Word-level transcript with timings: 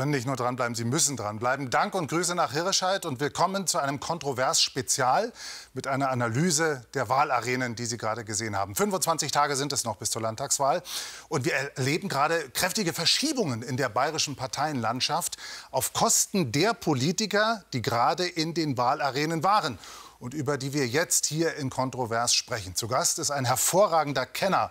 können 0.00 0.12
nicht 0.12 0.26
nur 0.26 0.36
dranbleiben, 0.36 0.74
Sie 0.74 0.84
müssen 0.84 1.18
dranbleiben. 1.18 1.68
Dank 1.68 1.94
und 1.94 2.08
Grüße 2.08 2.34
nach 2.34 2.52
Hirscheid 2.52 3.04
und 3.04 3.20
willkommen 3.20 3.66
zu 3.66 3.76
einem 3.76 4.00
Kontrovers-Spezial 4.00 5.30
mit 5.74 5.86
einer 5.86 6.08
Analyse 6.08 6.86
der 6.94 7.10
Wahlarenen, 7.10 7.74
die 7.74 7.84
Sie 7.84 7.98
gerade 7.98 8.24
gesehen 8.24 8.56
haben. 8.56 8.74
25 8.74 9.30
Tage 9.30 9.56
sind 9.56 9.74
es 9.74 9.84
noch 9.84 9.96
bis 9.96 10.10
zur 10.10 10.22
Landtagswahl 10.22 10.82
und 11.28 11.44
wir 11.44 11.52
erleben 11.52 12.08
gerade 12.08 12.48
kräftige 12.48 12.94
Verschiebungen 12.94 13.60
in 13.60 13.76
der 13.76 13.90
bayerischen 13.90 14.36
Parteienlandschaft 14.36 15.36
auf 15.70 15.92
Kosten 15.92 16.50
der 16.50 16.72
Politiker, 16.72 17.62
die 17.74 17.82
gerade 17.82 18.26
in 18.26 18.54
den 18.54 18.78
Wahlarenen 18.78 19.42
waren 19.42 19.78
und 20.18 20.32
über 20.32 20.56
die 20.56 20.72
wir 20.72 20.86
jetzt 20.86 21.26
hier 21.26 21.56
in 21.56 21.68
Kontrovers 21.68 22.34
sprechen. 22.34 22.74
Zu 22.74 22.88
Gast 22.88 23.18
ist 23.18 23.30
ein 23.30 23.44
hervorragender 23.44 24.24
Kenner 24.24 24.70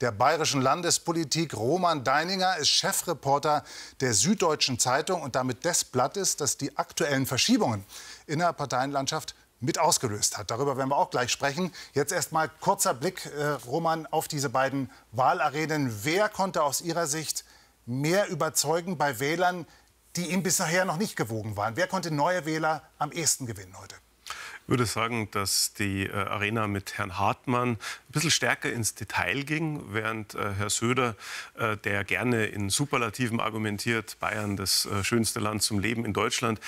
der 0.00 0.12
bayerischen 0.12 0.62
Landespolitik. 0.62 1.54
Roman 1.54 2.04
Deininger 2.04 2.56
ist 2.56 2.68
Chefreporter 2.68 3.64
der 4.00 4.14
Süddeutschen 4.14 4.78
Zeitung 4.78 5.22
und 5.22 5.34
damit 5.34 5.64
des 5.64 5.84
Blattes, 5.84 6.36
das 6.36 6.56
die 6.56 6.76
aktuellen 6.76 7.26
Verschiebungen 7.26 7.84
in 8.26 8.38
der 8.38 8.52
Parteienlandschaft 8.52 9.34
mit 9.60 9.78
ausgelöst 9.78 10.38
hat. 10.38 10.50
Darüber 10.50 10.76
werden 10.76 10.90
wir 10.90 10.96
auch 10.96 11.10
gleich 11.10 11.32
sprechen. 11.32 11.72
Jetzt 11.92 12.12
erst 12.12 12.32
mal 12.32 12.48
kurzer 12.60 12.94
Blick, 12.94 13.26
äh, 13.26 13.44
Roman, 13.66 14.06
auf 14.06 14.28
diese 14.28 14.48
beiden 14.48 14.90
Wahlarenen. 15.12 16.04
Wer 16.04 16.28
konnte 16.28 16.62
aus 16.62 16.80
Ihrer 16.80 17.06
Sicht 17.06 17.44
mehr 17.84 18.28
überzeugen 18.28 18.98
bei 18.98 19.18
Wählern, 19.18 19.66
die 20.14 20.30
ihm 20.30 20.42
bisher 20.42 20.84
noch 20.84 20.96
nicht 20.96 21.16
gewogen 21.16 21.56
waren? 21.56 21.76
Wer 21.76 21.88
konnte 21.88 22.12
neue 22.12 22.44
Wähler 22.44 22.82
am 22.98 23.10
ehesten 23.10 23.46
gewinnen 23.46 23.76
heute? 23.78 23.96
Ich 24.68 24.70
würde 24.70 24.84
sagen, 24.84 25.30
dass 25.30 25.72
die 25.72 26.04
äh, 26.04 26.12
Arena 26.12 26.66
mit 26.66 26.98
Herrn 26.98 27.18
Hartmann 27.18 27.70
ein 27.70 27.78
bisschen 28.08 28.30
stärker 28.30 28.70
ins 28.70 28.94
Detail 28.94 29.44
ging, 29.44 29.94
während 29.94 30.34
äh, 30.34 30.52
Herr 30.52 30.68
Söder, 30.68 31.16
äh, 31.54 31.78
der 31.78 32.04
gerne 32.04 32.44
in 32.44 32.68
Superlativen 32.68 33.40
argumentiert, 33.40 34.20
Bayern 34.20 34.58
das 34.58 34.86
schönste 35.00 35.40
Land 35.40 35.62
zum 35.62 35.78
Leben 35.78 36.04
in 36.04 36.12
Deutschland, 36.12 36.60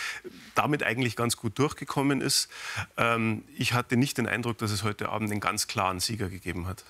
damit 0.54 0.82
eigentlich 0.82 1.14
ganz 1.14 1.36
gut 1.36 1.58
durchgekommen 1.58 2.22
ist. 2.22 2.48
Ähm, 2.96 3.44
ich 3.54 3.74
hatte 3.74 3.98
nicht 3.98 4.16
den 4.16 4.26
Eindruck, 4.26 4.56
dass 4.56 4.70
es 4.70 4.82
heute 4.82 5.10
Abend 5.10 5.30
einen 5.30 5.40
ganz 5.40 5.66
klaren 5.66 6.00
Sieger 6.00 6.30
gegeben 6.30 6.66
hat. 6.66 6.86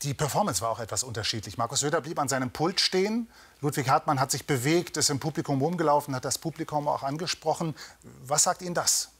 Die 0.00 0.14
Performance 0.14 0.62
war 0.62 0.70
auch 0.70 0.80
etwas 0.80 1.02
unterschiedlich. 1.02 1.58
Markus 1.58 1.80
Söder 1.80 2.00
blieb 2.00 2.18
an 2.18 2.28
seinem 2.28 2.50
Pult 2.50 2.80
stehen. 2.80 3.28
Ludwig 3.60 3.90
Hartmann 3.90 4.18
hat 4.18 4.30
sich 4.30 4.46
bewegt, 4.46 4.96
ist 4.96 5.10
im 5.10 5.20
Publikum 5.20 5.60
rumgelaufen, 5.60 6.14
hat 6.14 6.24
das 6.24 6.38
Publikum 6.38 6.88
auch 6.88 7.02
angesprochen. 7.02 7.74
Was 8.24 8.44
sagt 8.44 8.62
Ihnen 8.62 8.74
das? 8.74 9.10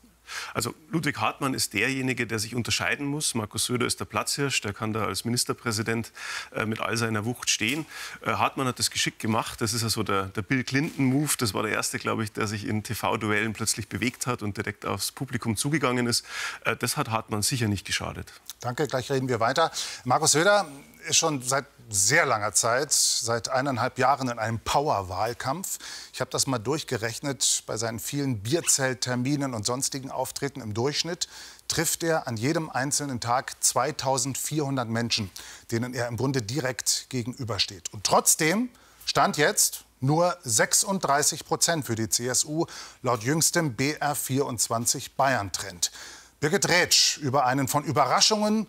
Also 0.54 0.74
Ludwig 0.90 1.18
Hartmann 1.18 1.54
ist 1.54 1.74
derjenige, 1.74 2.26
der 2.26 2.38
sich 2.38 2.54
unterscheiden 2.54 3.06
muss. 3.06 3.34
Markus 3.34 3.66
Söder 3.66 3.86
ist 3.86 4.00
der 4.00 4.04
Platzhirsch, 4.04 4.60
der 4.60 4.72
kann 4.72 4.92
da 4.92 5.04
als 5.04 5.24
Ministerpräsident 5.24 6.12
äh, 6.54 6.66
mit 6.66 6.80
all 6.80 6.96
seiner 6.96 7.24
Wucht 7.24 7.50
stehen. 7.50 7.86
Äh, 8.22 8.32
Hartmann 8.32 8.66
hat 8.66 8.78
das 8.78 8.90
geschickt 8.90 9.18
gemacht. 9.18 9.60
Das 9.60 9.72
ist 9.72 9.82
also 9.82 10.02
der, 10.02 10.26
der 10.26 10.42
Bill 10.42 10.64
Clinton-Move. 10.64 11.32
Das 11.38 11.54
war 11.54 11.62
der 11.62 11.72
erste, 11.72 11.98
glaube 11.98 12.24
ich, 12.24 12.32
der 12.32 12.46
sich 12.46 12.66
in 12.66 12.82
TV-Duellen 12.82 13.52
plötzlich 13.52 13.88
bewegt 13.88 14.26
hat 14.26 14.42
und 14.42 14.56
direkt 14.56 14.86
aufs 14.86 15.12
Publikum 15.12 15.56
zugegangen 15.56 16.06
ist. 16.06 16.24
Äh, 16.64 16.76
das 16.76 16.96
hat 16.96 17.10
Hartmann 17.10 17.42
sicher 17.42 17.68
nicht 17.68 17.86
geschadet. 17.86 18.32
Danke, 18.60 18.86
gleich 18.86 19.10
reden 19.10 19.28
wir 19.28 19.40
weiter. 19.40 19.70
Markus 20.04 20.32
Söder 20.32 20.66
ist 21.08 21.16
schon 21.16 21.42
seit 21.42 21.66
sehr 21.88 22.26
langer 22.26 22.52
Zeit, 22.52 22.92
seit 22.92 23.48
eineinhalb 23.48 23.98
Jahren 23.98 24.28
in 24.28 24.38
einem 24.38 24.58
Power-Wahlkampf. 24.60 25.78
Ich 26.12 26.20
habe 26.20 26.30
das 26.30 26.46
mal 26.46 26.58
durchgerechnet. 26.58 27.62
Bei 27.66 27.76
seinen 27.76 28.00
vielen 28.00 28.42
Bierzeltterminen 28.42 29.54
und 29.54 29.66
sonstigen 29.66 30.10
Auftritten 30.10 30.60
im 30.60 30.74
Durchschnitt 30.74 31.28
trifft 31.68 32.02
er 32.02 32.26
an 32.26 32.36
jedem 32.36 32.70
einzelnen 32.70 33.20
Tag 33.20 33.62
2400 33.62 34.88
Menschen, 34.88 35.30
denen 35.70 35.94
er 35.94 36.08
im 36.08 36.16
Grunde 36.16 36.42
direkt 36.42 37.06
gegenübersteht. 37.08 37.92
Und 37.92 38.04
trotzdem 38.04 38.68
stand 39.04 39.36
jetzt 39.36 39.84
nur 40.00 40.36
36 40.42 41.44
Prozent 41.44 41.86
für 41.86 41.94
die 41.94 42.08
CSU 42.08 42.66
laut 43.02 43.22
jüngstem 43.22 43.76
BR24 43.76 45.10
Bayern-Trend. 45.16 45.90
Birgit 46.40 46.68
Rätsch 46.68 47.16
über 47.18 47.46
einen 47.46 47.66
von 47.66 47.82
Überraschungen 47.84 48.66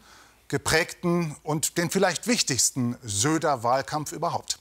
geprägten 0.48 1.36
und 1.44 1.78
den 1.78 1.90
vielleicht 1.90 2.28
wichtigsten 2.28 2.98
Söder-Wahlkampf 3.04 4.12
überhaupt. 4.12 4.60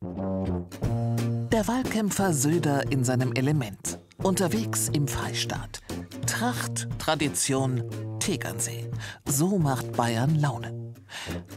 Der 0.00 1.68
Wahlkämpfer 1.68 2.32
Söder 2.32 2.90
in 2.90 3.04
seinem 3.04 3.32
Element. 3.32 3.98
Unterwegs 4.22 4.88
im 4.92 5.08
Freistaat. 5.08 5.80
Tracht, 6.26 6.88
Tradition, 6.98 7.84
Tegernsee. 8.20 8.90
So 9.24 9.58
macht 9.58 9.92
Bayern 9.92 10.38
Laune. 10.38 10.94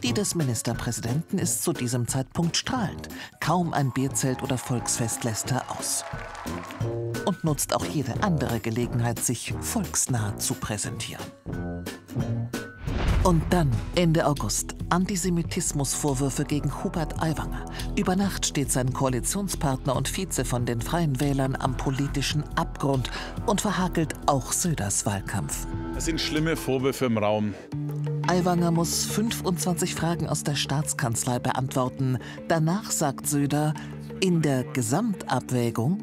Die 0.02 0.12
des 0.12 0.34
Ministerpräsidenten 0.34 1.38
ist 1.38 1.62
zu 1.62 1.72
diesem 1.72 2.06
Zeitpunkt 2.06 2.56
strahlend. 2.56 3.08
Kaum 3.40 3.72
ein 3.72 3.92
Bierzelt 3.92 4.42
oder 4.42 4.58
Volksfest 4.58 5.24
lässt 5.24 5.50
er 5.50 5.70
aus. 5.70 6.04
Und 7.24 7.44
nutzt 7.44 7.74
auch 7.74 7.84
jede 7.84 8.22
andere 8.22 8.60
Gelegenheit, 8.60 9.18
sich 9.18 9.52
volksnah 9.60 10.36
zu 10.38 10.54
präsentieren. 10.54 11.24
Und 13.24 13.42
dann, 13.50 13.70
Ende 13.94 14.26
August, 14.26 14.74
Antisemitismusvorwürfe 14.90 16.44
gegen 16.44 16.82
Hubert 16.82 17.22
Aiwanger. 17.22 17.66
Über 17.96 18.16
Nacht 18.16 18.46
steht 18.46 18.72
sein 18.72 18.92
Koalitionspartner 18.92 19.94
und 19.94 20.08
Vize 20.08 20.44
von 20.44 20.64
den 20.64 20.80
Freien 20.80 21.20
Wählern 21.20 21.56
am 21.56 21.76
politischen 21.76 22.44
Abgrund 22.56 23.10
und 23.46 23.60
verhakelt 23.60 24.14
auch 24.26 24.52
Söders 24.52 25.04
Wahlkampf. 25.04 25.66
Es 25.96 26.06
sind 26.06 26.20
schlimme 26.20 26.56
Vorwürfe 26.56 27.06
im 27.06 27.18
Raum. 27.18 27.54
Aiwanger 28.26 28.70
muss 28.70 29.04
25 29.06 29.94
Fragen 29.94 30.28
aus 30.28 30.44
der 30.44 30.54
Staatskanzlei 30.54 31.38
beantworten. 31.38 32.18
Danach 32.46 32.90
sagt 32.90 33.26
Söder, 33.26 33.74
in 34.20 34.42
der 34.42 34.64
Gesamtabwägung 34.64 35.98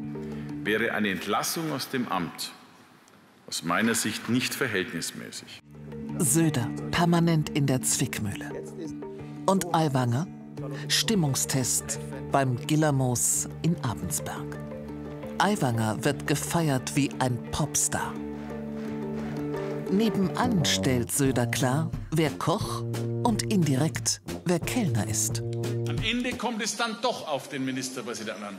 wäre 0.64 0.92
eine 0.92 1.10
Entlassung 1.10 1.72
aus 1.72 1.88
dem 1.88 2.08
Amt 2.08 2.52
aus 3.46 3.62
meiner 3.62 3.94
Sicht 3.94 4.28
nicht 4.28 4.54
verhältnismäßig. 4.54 5.62
Söder 6.18 6.68
permanent 6.90 7.50
in 7.50 7.66
der 7.66 7.82
Zwickmühle. 7.82 8.50
Und 9.46 9.74
Aiwanger? 9.74 10.26
Stimmungstest 10.88 12.00
beim 12.32 12.56
Gillermoos 12.66 13.48
in 13.62 13.76
Abensberg. 13.84 14.58
Aiwanger 15.38 16.02
wird 16.04 16.26
gefeiert 16.26 16.96
wie 16.96 17.10
ein 17.18 17.38
Popstar. 17.50 18.14
Nebenan 19.90 20.64
stellt 20.64 21.12
Söder 21.12 21.46
klar, 21.46 21.90
wer 22.10 22.30
Koch 22.30 22.82
und 23.22 23.42
indirekt, 23.42 24.22
wer 24.44 24.58
Kellner 24.58 25.06
ist. 25.08 25.42
Am 25.88 25.98
Ende 26.02 26.32
kommt 26.36 26.62
es 26.62 26.76
dann 26.76 26.96
doch 27.02 27.28
auf 27.28 27.48
den 27.48 27.64
Ministerpräsidenten 27.64 28.42
an. 28.42 28.56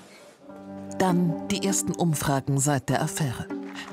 Dann 0.99 1.47
die 1.49 1.65
ersten 1.65 1.93
Umfragen 1.93 2.59
seit 2.59 2.89
der 2.89 3.01
Affäre. 3.01 3.47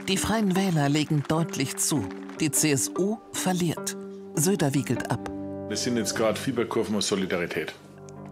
Die 0.06 0.16
Freien 0.16 0.54
Wähler 0.54 0.88
legen 0.88 1.24
deutlich 1.26 1.76
zu. 1.76 2.04
Die 2.40 2.50
CSU 2.50 3.18
verliert. 3.32 3.96
Söder 4.34 4.74
wiegelt 4.74 5.08
ab. 5.08 5.30
Wir 5.68 5.76
sind 5.76 5.96
jetzt 5.96 6.16
gerade 6.16 6.38
Fieberkurven 6.38 6.96
aus 6.96 7.06
Solidarität. 7.06 7.72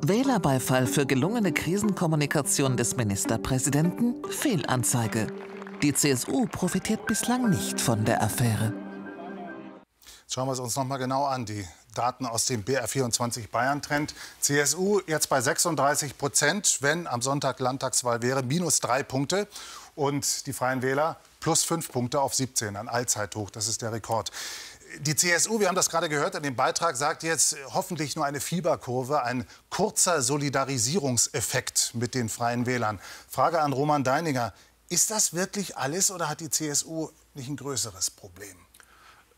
Wählerbeifall 0.04 0.88
für 0.88 1.06
gelungene 1.06 1.52
Krisenkommunikation 1.52 2.76
des 2.76 2.96
Ministerpräsidenten? 2.96 4.16
Fehlanzeige. 4.28 5.28
Die 5.82 5.94
CSU 5.94 6.46
profitiert 6.46 7.06
bislang 7.06 7.48
nicht 7.48 7.80
von 7.80 8.04
der 8.04 8.20
Affäre. 8.24 8.72
Schauen 10.28 10.48
wir 10.48 10.52
es 10.52 10.58
uns 10.58 10.74
noch 10.74 10.84
mal 10.84 10.96
genau 10.96 11.26
an. 11.26 11.46
Die 11.46 11.64
Daten 11.94 12.26
aus 12.26 12.46
dem 12.46 12.64
BR24 12.64 13.50
Bayern-Trend. 13.50 14.14
CSU 14.40 15.00
jetzt 15.06 15.28
bei 15.28 15.40
36 15.40 16.18
Prozent, 16.18 16.78
wenn 16.80 17.06
am 17.06 17.22
Sonntag 17.22 17.60
Landtagswahl 17.60 18.22
wäre, 18.22 18.42
minus 18.42 18.80
drei 18.80 19.02
Punkte. 19.02 19.46
Und 19.94 20.46
die 20.46 20.52
Freien 20.52 20.82
Wähler 20.82 21.18
plus 21.40 21.64
fünf 21.64 21.90
Punkte 21.90 22.20
auf 22.20 22.34
17, 22.34 22.76
ein 22.76 22.88
Allzeithoch. 22.88 23.50
Das 23.50 23.68
ist 23.68 23.82
der 23.82 23.92
Rekord. 23.92 24.30
Die 25.00 25.16
CSU, 25.16 25.58
wir 25.58 25.68
haben 25.68 25.74
das 25.74 25.88
gerade 25.88 26.08
gehört 26.08 26.34
in 26.34 26.42
dem 26.42 26.54
Beitrag, 26.54 26.96
sagt 26.96 27.22
jetzt 27.22 27.56
hoffentlich 27.72 28.14
nur 28.14 28.26
eine 28.26 28.40
Fieberkurve, 28.40 29.22
ein 29.22 29.46
kurzer 29.70 30.20
Solidarisierungseffekt 30.20 31.94
mit 31.94 32.14
den 32.14 32.28
Freien 32.28 32.66
Wählern. 32.66 33.00
Frage 33.28 33.60
an 33.60 33.72
Roman 33.72 34.04
Deininger. 34.04 34.52
Ist 34.88 35.10
das 35.10 35.32
wirklich 35.32 35.76
alles 35.78 36.10
oder 36.10 36.28
hat 36.28 36.40
die 36.40 36.50
CSU 36.50 37.08
nicht 37.34 37.48
ein 37.48 37.56
größeres 37.56 38.10
Problem? 38.10 38.56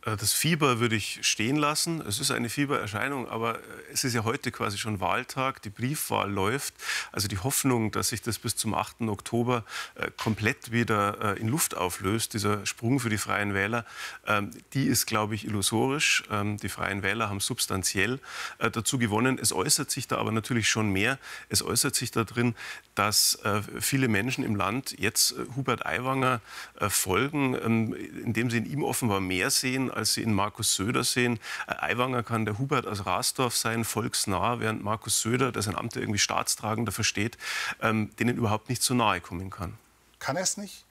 Äh, 0.04 0.16
das 0.16 0.32
Fieber 0.32 0.80
würde 0.80 0.96
ich 0.96 1.20
stehen 1.22 1.56
lassen. 1.56 2.00
Es 2.06 2.20
ist 2.20 2.30
eine 2.30 2.48
Fiebererscheinung, 2.48 3.28
aber 3.28 3.56
äh, 3.56 3.62
es 3.92 4.04
ist 4.04 4.14
ja 4.14 4.24
heute 4.24 4.50
quasi 4.50 4.78
schon 4.78 5.00
Wahltag. 5.00 5.62
Die 5.62 5.70
Briefwahl 5.70 6.30
läuft. 6.30 6.74
Also 7.12 7.28
die 7.28 7.38
Hoffnung, 7.38 7.90
dass 7.90 8.08
sich 8.08 8.22
das 8.22 8.38
bis 8.38 8.56
zum 8.56 8.74
8. 8.74 9.02
Oktober 9.02 9.64
äh, 9.94 10.10
komplett 10.16 10.72
wieder 10.72 11.36
in 11.36 11.48
Luft 11.48 11.76
auflöst, 11.76 12.34
dieser 12.34 12.64
Sprung 12.66 13.00
für 13.00 13.08
die 13.08 13.18
Freien 13.18 13.54
Wähler, 13.54 13.84
ähm, 14.26 14.50
die 14.72 14.84
ist, 14.86 15.06
glaube 15.06 15.34
ich, 15.34 15.46
illusorisch. 15.46 16.24
Ähm, 16.30 16.56
die 16.58 16.68
Freien 16.68 17.02
Wähler 17.02 17.28
haben 17.28 17.40
substanziell 17.40 18.20
dazu 18.58 18.98
gewonnen. 18.98 19.38
Es 19.40 19.52
äußert 19.52 19.90
sich 19.90 20.08
da 20.08 20.18
aber 20.18 20.32
natürlich 20.32 20.68
schon 20.68 20.90
mehr. 20.90 21.18
Es 21.48 21.62
äußert 21.62 21.94
sich 21.94 22.10
darin, 22.10 22.54
dass 22.94 23.38
viele 23.80 24.08
Menschen 24.08 24.44
im 24.44 24.56
Land 24.56 24.98
jetzt 24.98 25.34
Hubert 25.56 25.86
Aiwanger 25.86 26.40
folgen, 26.88 27.54
ähm, 27.54 27.94
indem 28.24 28.50
sie 28.50 28.58
in 28.58 28.66
ihm 28.66 28.82
offenbar 28.82 29.20
mehr 29.20 29.50
sehen 29.50 29.90
als 29.94 30.14
sie 30.14 30.22
in 30.22 30.32
Markus 30.32 30.74
Söder 30.74 31.04
sehen. 31.04 31.38
Aiwanger 31.66 32.22
kann 32.22 32.44
der 32.44 32.58
Hubert 32.58 32.86
aus 32.86 33.06
Rasdorf 33.06 33.56
sein, 33.56 33.84
volksnah, 33.84 34.60
während 34.60 34.82
Markus 34.82 35.20
Söder, 35.20 35.52
der 35.52 35.62
sein 35.62 35.76
Amt 35.76 35.96
irgendwie 35.96 36.18
staatstragender 36.18 36.92
versteht, 36.92 37.38
ähm, 37.80 38.14
denen 38.16 38.36
überhaupt 38.36 38.68
nicht 38.68 38.82
so 38.82 38.94
nahe 38.94 39.20
kommen 39.20 39.50
kann. 39.50 39.78
Kann 40.18 40.36
er 40.36 40.42
es 40.42 40.56
nicht? 40.56 40.84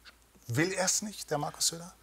Will 0.48 0.72
er 0.72 0.86
es 0.86 1.02
nicht, 1.02 1.32
der 1.32 1.38
Markus 1.38 1.68
Söder? 1.68 1.94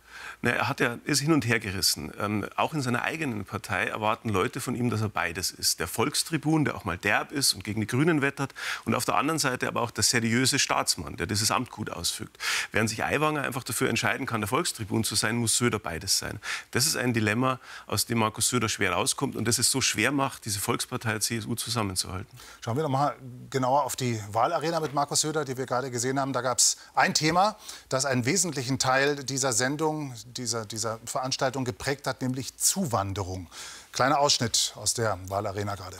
Na, 0.43 0.51
er 0.51 0.69
hat 0.69 0.81
ja, 0.81 0.99
ist 1.05 1.21
hin 1.21 1.33
und 1.33 1.47
her 1.47 1.61
gerissen. 1.61 2.12
Ähm, 2.19 2.47
auch 2.57 2.75
in 2.75 2.83
seiner 2.83 3.03
eigenen 3.03 3.45
Partei 3.45 3.87
erwarten 3.87 4.29
Leute 4.29 4.61
von 4.61 4.75
ihm, 4.75 4.91
dass 4.91 5.01
er 5.01 5.09
beides 5.09 5.51
ist. 5.51 5.81
Der 5.81 5.87
Volkstribun, 5.87 6.65
der 6.65 6.77
auch 6.77 6.85
mal 6.85 6.99
derb 6.99 7.33
ist 7.33 7.53
und 7.53 7.65
gegen 7.65 7.81
die 7.81 7.87
Grünen 7.87 8.23
wettert. 8.23 8.55
Und 8.85 8.95
auf 8.95 9.05
der 9.05 9.17
anderen 9.17 9.39
Seite 9.39 9.69
aber 9.69 9.83
auch 9.83 9.91
der 9.91 10.05
seriöse 10.05 10.59
Staatsmann, 10.59 11.17
der 11.17 11.27
dieses 11.27 11.51
Amt 11.51 11.71
gut 11.71 11.91
ausfügt. 11.91 12.39
Während 12.73 12.91
sich 12.91 13.05
Aiwanger 13.05 13.43
einfach 13.43 13.65
dafür 13.65 13.89
entscheiden 13.89 14.27
kann, 14.27 14.41
der 14.41 14.49
Volkstribun 14.49 15.05
zu 15.05 15.15
sein, 15.15 15.37
muss 15.37 15.57
Söder 15.57 15.79
beides 15.79 16.19
sein. 16.19 16.41
Das 16.71 16.87
ist 16.87 16.97
ein 16.97 17.12
Dilemma, 17.12 17.61
aus 17.87 18.07
dem 18.07 18.19
Markus 18.19 18.49
Söder 18.49 18.69
schwer 18.69 18.93
rauskommt 18.93 19.37
und 19.37 19.47
das 19.47 19.59
es 19.59 19.71
so 19.71 19.81
schwer 19.81 20.12
macht, 20.12 20.45
diese 20.45 20.61
Volkspartei 20.61 21.19
CSU 21.19 21.55
zusammenzuhalten. 21.55 22.39
Schauen 22.65 22.77
wir 22.77 22.83
noch 22.83 22.91
mal 22.91 23.17
genauer 23.51 23.85
auf 23.85 23.97
die 23.97 24.21
Wahlarena 24.33 24.81
mit 24.81 24.95
Markus 24.95 25.21
Söder, 25.21 25.45
die 25.45 25.57
wir 25.57 25.67
gerade 25.67 25.91
gesehen 25.91 26.19
haben. 26.19 26.33
Da 26.33 26.41
gab 26.41 26.59
es 26.59 26.77
ein 26.95 27.15
Thema, 27.15 27.57
das 27.89 28.05
einen 28.05 28.25
wesentlichen 28.25 28.79
Teil 28.79 29.25
dieser 29.25 29.53
Sendung 29.53 30.00
dieser, 30.26 30.67
dieser 30.67 30.99
Veranstaltung 31.05 31.64
geprägt 31.64 32.06
hat, 32.06 32.23
nämlich 32.23 32.56
Zuwanderung. 32.56 33.49
Kleiner 33.93 34.19
Ausschnitt 34.19 34.73
aus 34.76 34.94
der 34.94 35.19
Wahlarena 35.29 35.75
gerade. 35.75 35.97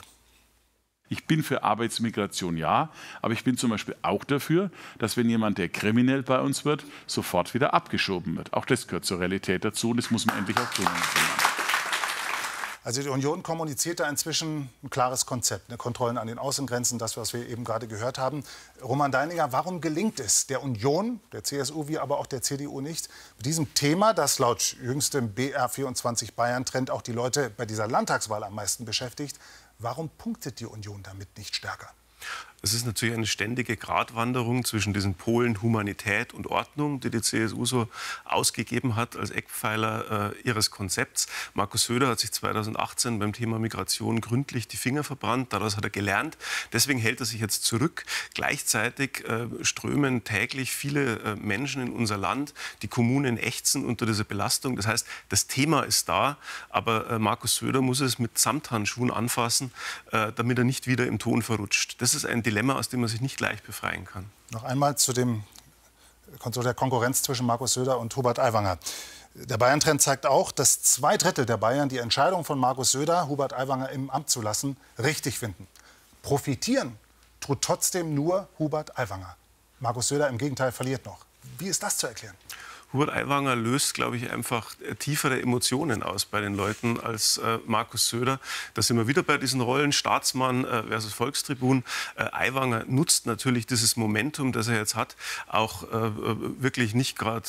Ich 1.11 1.27
bin 1.27 1.43
für 1.43 1.63
Arbeitsmigration 1.63 2.55
ja, 2.55 2.89
aber 3.21 3.33
ich 3.33 3.43
bin 3.43 3.57
zum 3.57 3.69
Beispiel 3.69 3.97
auch 4.01 4.23
dafür, 4.23 4.71
dass 4.97 5.17
wenn 5.17 5.29
jemand, 5.29 5.57
der 5.57 5.67
kriminell 5.67 6.23
bei 6.23 6.39
uns 6.39 6.63
wird, 6.63 6.85
sofort 7.05 7.53
wieder 7.53 7.73
abgeschoben 7.73 8.37
wird. 8.37 8.53
Auch 8.53 8.65
das 8.65 8.87
gehört 8.87 9.03
zur 9.03 9.19
Realität 9.19 9.65
dazu 9.65 9.89
und 9.89 9.97
das 9.97 10.09
muss 10.09 10.25
man 10.25 10.37
endlich 10.37 10.57
auch 10.57 10.73
tun. 10.73 10.87
Also 12.83 13.03
die 13.03 13.09
Union 13.09 13.43
kommuniziert 13.43 13.99
da 13.99 14.09
inzwischen 14.09 14.67
ein 14.81 14.89
klares 14.89 15.27
Konzept, 15.27 15.69
eine 15.69 15.77
Kontrollen 15.77 16.17
an 16.17 16.25
den 16.25 16.39
Außengrenzen, 16.39 16.97
das, 16.97 17.15
was 17.15 17.31
wir 17.31 17.47
eben 17.47 17.63
gerade 17.63 17.87
gehört 17.87 18.17
haben. 18.17 18.43
Roman 18.81 19.11
Deininger, 19.11 19.51
warum 19.51 19.81
gelingt 19.81 20.19
es 20.19 20.47
der 20.47 20.63
Union, 20.63 21.19
der 21.31 21.43
CSU 21.43 21.87
wie 21.87 21.99
aber 21.99 22.17
auch 22.17 22.25
der 22.25 22.41
CDU 22.41 22.81
nicht, 22.81 23.07
mit 23.37 23.45
diesem 23.45 23.71
Thema, 23.75 24.15
das 24.15 24.39
laut 24.39 24.75
jüngstem 24.81 25.35
BR24 25.35 26.33
Bayern-Trend 26.33 26.89
auch 26.89 27.03
die 27.03 27.11
Leute 27.11 27.51
bei 27.51 27.67
dieser 27.67 27.87
Landtagswahl 27.87 28.43
am 28.43 28.55
meisten 28.55 28.83
beschäftigt, 28.83 29.37
warum 29.77 30.09
punktet 30.09 30.59
die 30.59 30.65
Union 30.65 31.03
damit 31.03 31.37
nicht 31.37 31.55
stärker? 31.55 31.89
Es 32.63 32.73
ist 32.75 32.85
natürlich 32.85 33.15
eine 33.15 33.25
ständige 33.25 33.75
Gratwanderung 33.75 34.63
zwischen 34.65 34.93
diesen 34.93 35.15
Polen 35.15 35.63
Humanität 35.63 36.31
und 36.31 36.45
Ordnung, 36.45 36.99
die 36.99 37.09
die 37.09 37.21
CSU 37.21 37.65
so 37.65 37.87
ausgegeben 38.23 38.95
hat 38.95 39.15
als 39.15 39.31
Eckpfeiler 39.31 40.33
äh, 40.35 40.41
ihres 40.41 40.69
Konzepts. 40.69 41.25
Markus 41.55 41.85
Söder 41.85 42.09
hat 42.09 42.19
sich 42.19 42.31
2018 42.31 43.17
beim 43.17 43.33
Thema 43.33 43.57
Migration 43.57 44.21
gründlich 44.21 44.67
die 44.67 44.77
Finger 44.77 45.03
verbrannt. 45.03 45.53
Daraus 45.53 45.75
hat 45.75 45.85
er 45.85 45.89
gelernt. 45.89 46.37
Deswegen 46.71 46.99
hält 46.99 47.19
er 47.19 47.25
sich 47.25 47.39
jetzt 47.39 47.63
zurück. 47.63 48.05
Gleichzeitig 48.35 49.27
äh, 49.27 49.47
strömen 49.63 50.23
täglich 50.23 50.71
viele 50.71 51.19
äh, 51.19 51.35
Menschen 51.37 51.81
in 51.81 51.91
unser 51.91 52.17
Land. 52.17 52.53
Die 52.83 52.87
Kommunen 52.87 53.37
ächzen 53.37 53.85
unter 53.85 54.05
dieser 54.05 54.23
Belastung. 54.23 54.75
Das 54.75 54.85
heißt, 54.85 55.07
das 55.29 55.47
Thema 55.47 55.81
ist 55.81 56.09
da, 56.09 56.37
aber 56.69 57.09
äh, 57.09 57.17
Markus 57.17 57.55
Söder 57.55 57.81
muss 57.81 58.01
es 58.01 58.19
mit 58.19 58.37
Samthandschuhen 58.37 59.09
anfassen, 59.09 59.71
äh, 60.11 60.31
damit 60.31 60.59
er 60.59 60.63
nicht 60.63 60.85
wieder 60.85 61.07
im 61.07 61.17
Ton 61.17 61.41
verrutscht. 61.41 61.99
Das 62.03 62.13
ist 62.13 62.27
ein 62.27 62.43
Dilemma, 62.51 62.75
aus 62.75 62.89
dem 62.89 62.99
man 62.99 63.09
sich 63.09 63.21
nicht 63.21 63.39
leicht 63.39 63.65
befreien 63.65 64.03
kann. 64.03 64.29
Noch 64.51 64.65
einmal 64.65 64.97
zu, 64.97 65.13
dem, 65.13 65.43
zu 66.51 66.61
der 66.61 66.73
Konkurrenz 66.73 67.23
zwischen 67.23 67.45
Markus 67.45 67.73
Söder 67.73 67.97
und 67.97 68.13
Hubert 68.17 68.39
Aiwanger. 68.39 68.77
Der 69.33 69.57
Bayern-Trend 69.57 70.01
zeigt 70.01 70.25
auch, 70.25 70.51
dass 70.51 70.81
zwei 70.83 71.15
Drittel 71.15 71.45
der 71.45 71.55
Bayern 71.55 71.87
die 71.87 71.99
Entscheidung 71.99 72.43
von 72.43 72.59
Markus 72.59 72.91
Söder, 72.91 73.29
Hubert 73.29 73.53
Aiwanger 73.53 73.89
im 73.91 74.09
Amt 74.09 74.29
zu 74.29 74.41
lassen, 74.41 74.75
richtig 74.99 75.39
finden. 75.39 75.65
Profitieren 76.23 76.97
tut 77.39 77.61
trotzdem 77.61 78.13
nur 78.13 78.49
Hubert 78.59 78.99
Aiwanger. 78.99 79.37
Markus 79.79 80.09
Söder 80.09 80.27
im 80.27 80.37
Gegenteil 80.37 80.73
verliert 80.73 81.05
noch. 81.05 81.19
Wie 81.57 81.69
ist 81.69 81.81
das 81.81 81.95
zu 81.95 82.07
erklären? 82.07 82.35
Hubert 82.93 83.09
Aiwanger 83.11 83.55
löst, 83.55 83.93
glaube 83.93 84.17
ich, 84.17 84.31
einfach 84.31 84.75
äh, 84.81 84.95
tiefere 84.95 85.41
Emotionen 85.41 86.03
aus 86.03 86.25
bei 86.25 86.41
den 86.41 86.55
Leuten 86.55 86.99
als 86.99 87.37
äh, 87.37 87.59
Markus 87.65 88.09
Söder. 88.09 88.39
Da 88.73 88.81
sind 88.81 88.97
wir 88.97 89.07
wieder 89.07 89.23
bei 89.23 89.37
diesen 89.37 89.61
Rollen 89.61 89.93
Staatsmann 89.93 90.65
äh, 90.65 90.83
versus 90.83 91.13
Volkstribun. 91.13 91.83
Äh, 92.15 92.25
Aiwanger 92.31 92.83
nutzt 92.87 93.27
natürlich 93.27 93.65
dieses 93.65 93.95
Momentum, 93.95 94.51
das 94.51 94.67
er 94.67 94.75
jetzt 94.77 94.95
hat, 94.95 95.15
auch 95.47 95.83
äh, 95.83 95.95
äh, 95.95 96.11
wirklich 96.61 96.93
nicht 96.93 97.17
gerade 97.17 97.41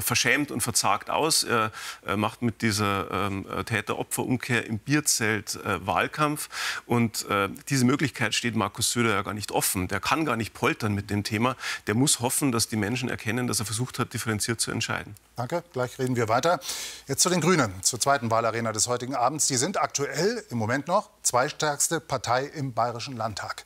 verschämt 0.00 0.50
und 0.50 0.60
verzagt 0.60 1.10
aus. 1.10 1.44
Er 1.44 1.70
macht 2.16 2.42
mit 2.42 2.62
dieser 2.62 3.10
ähm, 3.10 3.46
Täter-Opfer-Umkehr 3.64 4.66
im 4.66 4.78
Bierzelt 4.78 5.58
Wahlkampf. 5.64 6.48
Und 6.86 7.26
diese 7.68 7.84
Möglichkeit 7.84 8.34
steht 8.34 8.56
Markus 8.56 8.92
Söder 8.92 9.10
ja 9.10 9.22
gar 9.22 9.34
nicht 9.34 9.52
offen. 9.52 9.88
Der 9.88 10.00
kann 10.00 10.24
gar 10.24 10.36
nicht 10.36 10.54
poltern 10.54 10.94
mit 10.94 11.10
dem 11.10 11.24
Thema. 11.24 11.56
Der 11.86 11.94
muss 11.94 12.20
hoffen, 12.20 12.52
dass 12.52 12.68
die 12.68 12.76
Menschen 12.76 13.08
erkennen, 13.08 13.46
dass 13.46 13.60
er 13.60 13.66
versucht 13.66 13.98
hat, 13.98 14.12
differenziert 14.12 14.60
zu 14.60 14.70
entscheiden 14.70 14.87
entscheiden. 14.88 15.14
Danke, 15.36 15.62
gleich 15.72 15.98
reden 15.98 16.16
wir 16.16 16.28
weiter. 16.28 16.58
Jetzt 17.06 17.22
zu 17.22 17.28
den 17.28 17.40
Grünen, 17.40 17.72
zur 17.82 18.00
zweiten 18.00 18.30
Wahlarena 18.30 18.72
des 18.72 18.88
heutigen 18.88 19.14
Abends. 19.14 19.46
Die 19.46 19.56
sind 19.56 19.80
aktuell 19.80 20.44
im 20.50 20.58
Moment 20.58 20.88
noch 20.88 21.10
zweistärkste 21.22 22.00
Partei 22.00 22.44
im 22.44 22.72
Bayerischen 22.72 23.16
Landtag. 23.16 23.64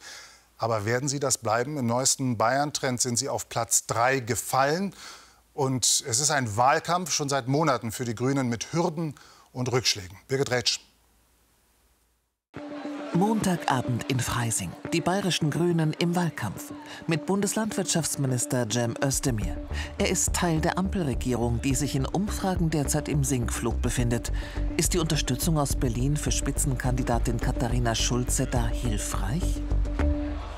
Aber 0.58 0.84
werden 0.84 1.08
sie 1.08 1.20
das 1.20 1.38
bleiben? 1.38 1.76
Im 1.76 1.86
neuesten 1.86 2.36
Bayern-Trend 2.36 3.00
sind 3.00 3.18
sie 3.18 3.28
auf 3.28 3.48
Platz 3.48 3.86
3 3.86 4.20
gefallen. 4.20 4.94
Und 5.54 5.84
es 5.84 6.20
ist 6.20 6.30
ein 6.30 6.56
Wahlkampf 6.56 7.12
schon 7.12 7.28
seit 7.28 7.48
Monaten 7.48 7.92
für 7.92 8.04
die 8.04 8.14
Grünen 8.14 8.48
mit 8.48 8.72
Hürden 8.72 9.14
und 9.52 9.70
Rückschlägen. 9.70 10.18
Birgit 10.28 10.50
Rätsch. 10.50 10.80
Montagabend 13.14 14.10
in 14.10 14.18
Freising. 14.18 14.72
Die 14.94 15.02
bayerischen 15.02 15.50
Grünen 15.50 15.94
im 15.98 16.16
Wahlkampf. 16.16 16.72
Mit 17.06 17.26
Bundeslandwirtschaftsminister 17.26 18.66
Cem 18.70 18.94
Özdemir. 19.04 19.54
Er 19.98 20.08
ist 20.08 20.32
Teil 20.32 20.62
der 20.62 20.78
Ampelregierung, 20.78 21.60
die 21.60 21.74
sich 21.74 21.94
in 21.94 22.06
Umfragen 22.06 22.70
derzeit 22.70 23.10
im 23.10 23.22
Sinkflug 23.22 23.82
befindet. 23.82 24.32
Ist 24.78 24.94
die 24.94 24.98
Unterstützung 24.98 25.58
aus 25.58 25.76
Berlin 25.76 26.16
für 26.16 26.32
Spitzenkandidatin 26.32 27.38
Katharina 27.38 27.94
Schulze 27.94 28.46
da 28.46 28.66
hilfreich? 28.66 29.60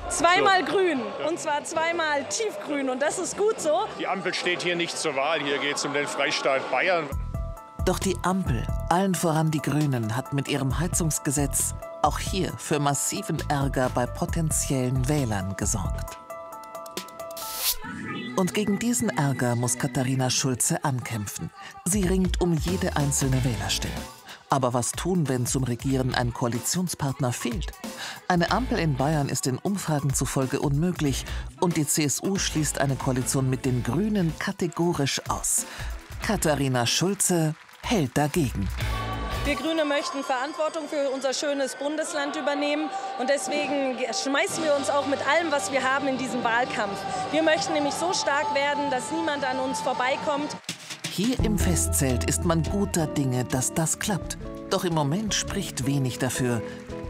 Zweimal 0.07 0.63
grün 0.63 1.01
und 1.27 1.37
zwar 1.37 1.61
zweimal 1.65 2.23
tiefgrün 2.29 2.89
und 2.89 3.01
das 3.01 3.19
ist 3.19 3.37
gut 3.37 3.59
so. 3.59 3.81
Die 3.99 4.07
Ampel 4.07 4.33
steht 4.33 4.61
hier 4.61 4.77
nicht 4.77 4.97
zur 4.97 5.17
Wahl, 5.17 5.41
hier 5.41 5.57
geht 5.57 5.75
es 5.75 5.83
um 5.83 5.91
den 5.91 6.07
Freistaat 6.07 6.71
Bayern. 6.71 7.09
Doch 7.85 7.99
die 7.99 8.15
Ampel, 8.23 8.65
allen 8.89 9.13
voran 9.13 9.51
die 9.51 9.61
Grünen, 9.61 10.15
hat 10.15 10.31
mit 10.31 10.47
ihrem 10.47 10.79
Heizungsgesetz 10.79 11.75
auch 12.05 12.19
hier 12.19 12.53
für 12.57 12.79
massiven 12.79 13.37
Ärger 13.49 13.89
bei 13.89 14.05
potenziellen 14.05 15.07
Wählern 15.09 15.55
gesorgt. 15.57 16.17
Und 18.35 18.53
gegen 18.53 18.77
diesen 18.79 19.09
Ärger 19.09 19.55
muss 19.55 19.77
Katharina 19.77 20.29
Schulze 20.29 20.83
ankämpfen. 20.83 21.49
Sie 21.85 22.03
ringt 22.03 22.41
um 22.41 22.53
jede 22.53 22.95
einzelne 22.95 23.43
Wählerstelle. 23.43 23.93
Aber 24.49 24.73
was 24.73 24.91
tun, 24.91 25.27
wenn 25.27 25.47
zum 25.47 25.63
Regieren 25.63 26.13
ein 26.13 26.31
Koalitionspartner 26.31 27.33
fehlt? 27.33 27.71
Eine 28.27 28.51
Ampel 28.51 28.77
in 28.77 28.95
Bayern 28.95 29.27
ist 29.27 29.47
den 29.47 29.57
Umfragen 29.57 30.13
zufolge 30.13 30.59
unmöglich 30.59 31.25
und 31.59 31.77
die 31.77 31.87
CSU 31.87 32.37
schließt 32.37 32.79
eine 32.79 32.95
Koalition 32.95 33.49
mit 33.49 33.65
den 33.65 33.83
Grünen 33.83 34.33
kategorisch 34.37 35.21
aus. 35.27 35.65
Katharina 36.21 36.85
Schulze 36.85 37.55
hält 37.81 38.15
dagegen. 38.15 38.67
Wir 39.45 39.55
Grüne 39.55 39.85
möchten 39.85 40.23
Verantwortung 40.23 40.89
für 40.89 41.11
unser 41.11 41.31
schönes 41.31 41.75
Bundesland 41.75 42.35
übernehmen 42.35 42.89
und 43.19 43.29
deswegen 43.29 43.95
schmeißen 44.11 44.63
wir 44.63 44.75
uns 44.75 44.89
auch 44.89 45.05
mit 45.05 45.19
allem, 45.27 45.51
was 45.51 45.71
wir 45.71 45.83
haben, 45.83 46.07
in 46.07 46.17
diesen 46.17 46.43
Wahlkampf. 46.43 46.97
Wir 47.31 47.43
möchten 47.43 47.73
nämlich 47.73 47.93
so 47.93 48.11
stark 48.11 48.55
werden, 48.55 48.89
dass 48.89 49.11
niemand 49.11 49.45
an 49.45 49.59
uns 49.59 49.79
vorbeikommt. 49.81 50.57
Hier 51.11 51.37
im 51.41 51.59
Festzelt 51.59 52.27
ist 52.27 52.43
man 52.43 52.63
guter 52.63 53.05
Dinge, 53.05 53.43
dass 53.43 53.71
das 53.71 53.99
klappt. 53.99 54.39
Doch 54.71 54.83
im 54.83 54.95
Moment 54.95 55.35
spricht 55.35 55.85
wenig 55.85 56.17
dafür. 56.17 56.59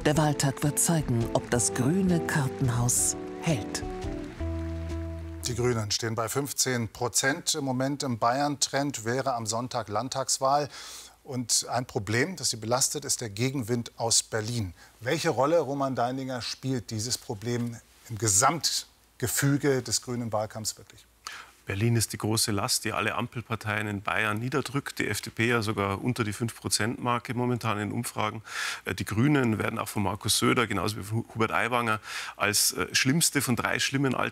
Der 0.04 0.18
Wahltag 0.18 0.62
wird 0.62 0.78
zeigen, 0.78 1.26
ob 1.32 1.50
das 1.52 1.74
grüne 1.74 2.20
Kartenhaus 2.28 3.16
hält. 3.44 3.82
Die 5.48 5.56
Grünen 5.56 5.92
stehen 5.92 6.16
bei 6.16 6.28
15 6.28 6.90
Prozent 6.90 7.54
im 7.54 7.64
Moment 7.64 8.02
im 8.02 8.18
Bayern-Trend, 8.18 9.06
wäre 9.06 9.36
am 9.36 9.46
Sonntag 9.46 9.90
Landtagswahl. 9.90 10.70
Und 11.26 11.66
ein 11.70 11.86
Problem, 11.88 12.36
das 12.36 12.52
sie 12.52 12.58
belastet, 12.58 13.04
ist 13.04 13.20
der 13.20 13.30
Gegenwind 13.30 13.92
aus 13.98 14.22
Berlin. 14.22 14.74
Welche 15.00 15.30
Rolle, 15.30 15.60
Roman 15.60 15.96
Deininger, 15.96 16.42
spielt 16.42 16.92
dieses 16.92 17.18
Problem 17.18 17.76
im 18.10 18.18
Gesamtgefüge 18.18 19.82
des 19.82 20.04
grünen 20.04 20.32
Wahlkampfs 20.32 20.78
wirklich? 20.78 21.05
Berlin 21.66 21.96
ist 21.96 22.14
die 22.14 22.18
große 22.18 22.52
Last, 22.52 22.86
die 22.86 22.94
alle 22.94 23.16
Ampelparteien 23.16 23.88
in 23.88 24.02
Bayern 24.02 24.40
niederdrückt. 24.40 25.00
Die 25.00 25.08
FDP 25.08 25.48
ja 25.48 25.62
sogar 25.62 26.04
unter 26.04 26.24
die 26.24 26.34
5-Prozent-Marke 26.34 27.34
momentan 27.34 27.80
in 27.80 27.92
Umfragen. 27.92 28.44
Äh, 28.86 28.96
die 28.96 29.06
Grünen 29.06 29.58
werden 29.58 29.80
auch 29.80 29.88
von 29.88 30.04
Markus 30.04 30.38
Söder, 30.38 30.68
genauso 30.68 30.98
wie 30.98 31.04
von 31.04 31.26
Hubert 31.34 31.52
Aiwanger, 31.52 32.00
als 32.38 32.74
äh, 32.74 32.88
schlimmste 32.94 33.42
von 33.42 33.56
drei 33.56 33.80
schlimmen 33.80 34.14
äh, 34.14 34.30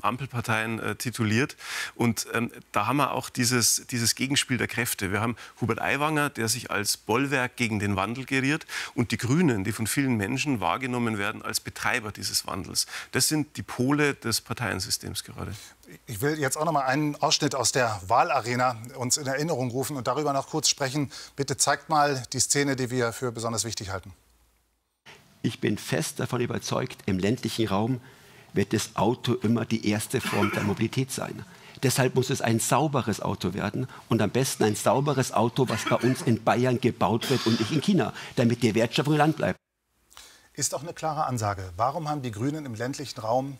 Ampelparteien 0.00 0.98
tituliert. 0.98 1.56
Und 1.94 2.26
ähm, 2.32 2.50
da 2.72 2.86
haben 2.86 2.96
wir 2.96 3.12
auch 3.12 3.28
dieses, 3.28 3.86
dieses 3.90 4.14
Gegenspiel 4.14 4.56
der 4.56 4.68
Kräfte. 4.68 5.12
Wir 5.12 5.20
haben 5.20 5.36
Hubert 5.60 5.80
Aiwanger, 5.80 6.30
der 6.30 6.48
sich 6.48 6.70
als 6.70 6.96
Bollwerk 6.96 7.56
gegen 7.56 7.78
den 7.78 7.96
Wandel 7.96 8.24
geriert, 8.24 8.66
und 8.94 9.10
die 9.12 9.18
Grünen, 9.18 9.64
die 9.64 9.72
von 9.72 9.86
vielen 9.86 10.16
Menschen 10.16 10.60
wahrgenommen 10.60 11.18
werden 11.18 11.42
als 11.42 11.60
Betreiber 11.60 12.12
dieses 12.12 12.46
Wandels. 12.46 12.86
Das 13.12 13.28
sind 13.28 13.56
die 13.56 13.62
Pole 13.62 14.14
des 14.14 14.40
Parteiensystems 14.40 15.24
gerade. 15.24 15.52
Ich 16.06 16.20
will 16.20 16.38
jetzt 16.38 16.56
auch 16.56 16.64
noch 16.64 16.72
mal 16.72 16.84
einen 16.84 17.16
Ausschnitt 17.16 17.54
aus 17.54 17.72
der 17.72 18.00
Wahlarena 18.06 18.76
uns 18.96 19.16
in 19.16 19.26
Erinnerung 19.26 19.70
rufen 19.70 19.96
und 19.96 20.06
darüber 20.06 20.32
noch 20.32 20.48
kurz 20.48 20.68
sprechen. 20.68 21.10
Bitte 21.36 21.56
zeigt 21.56 21.88
mal 21.88 22.22
die 22.32 22.40
Szene, 22.40 22.76
die 22.76 22.90
wir 22.90 23.12
für 23.12 23.32
besonders 23.32 23.64
wichtig 23.64 23.90
halten. 23.90 24.12
Ich 25.42 25.60
bin 25.60 25.78
fest 25.78 26.20
davon 26.20 26.40
überzeugt, 26.40 26.98
im 27.06 27.18
ländlichen 27.18 27.66
Raum 27.66 28.00
wird 28.52 28.72
das 28.72 28.96
Auto 28.96 29.34
immer 29.34 29.64
die 29.64 29.88
erste 29.88 30.20
Form 30.20 30.52
der 30.52 30.62
Mobilität 30.62 31.10
sein. 31.10 31.44
Deshalb 31.82 32.14
muss 32.14 32.28
es 32.30 32.42
ein 32.42 32.60
sauberes 32.60 33.22
Auto 33.22 33.54
werden 33.54 33.88
und 34.08 34.20
am 34.20 34.30
besten 34.30 34.64
ein 34.64 34.74
sauberes 34.74 35.32
Auto, 35.32 35.68
was 35.68 35.84
bei 35.86 35.96
uns 35.96 36.20
in 36.22 36.44
Bayern 36.44 36.80
gebaut 36.80 37.30
wird 37.30 37.46
und 37.46 37.58
nicht 37.58 37.72
in 37.72 37.80
China, 37.80 38.12
damit 38.36 38.62
die 38.62 38.74
Wertschöpfung 38.74 39.14
im 39.14 39.18
Land 39.18 39.36
bleibt. 39.36 39.58
Ist 40.52 40.74
doch 40.74 40.82
eine 40.82 40.92
klare 40.92 41.24
Ansage. 41.24 41.72
Warum 41.76 42.08
haben 42.08 42.20
die 42.20 42.32
Grünen 42.32 42.66
im 42.66 42.74
ländlichen 42.74 43.18
Raum 43.20 43.56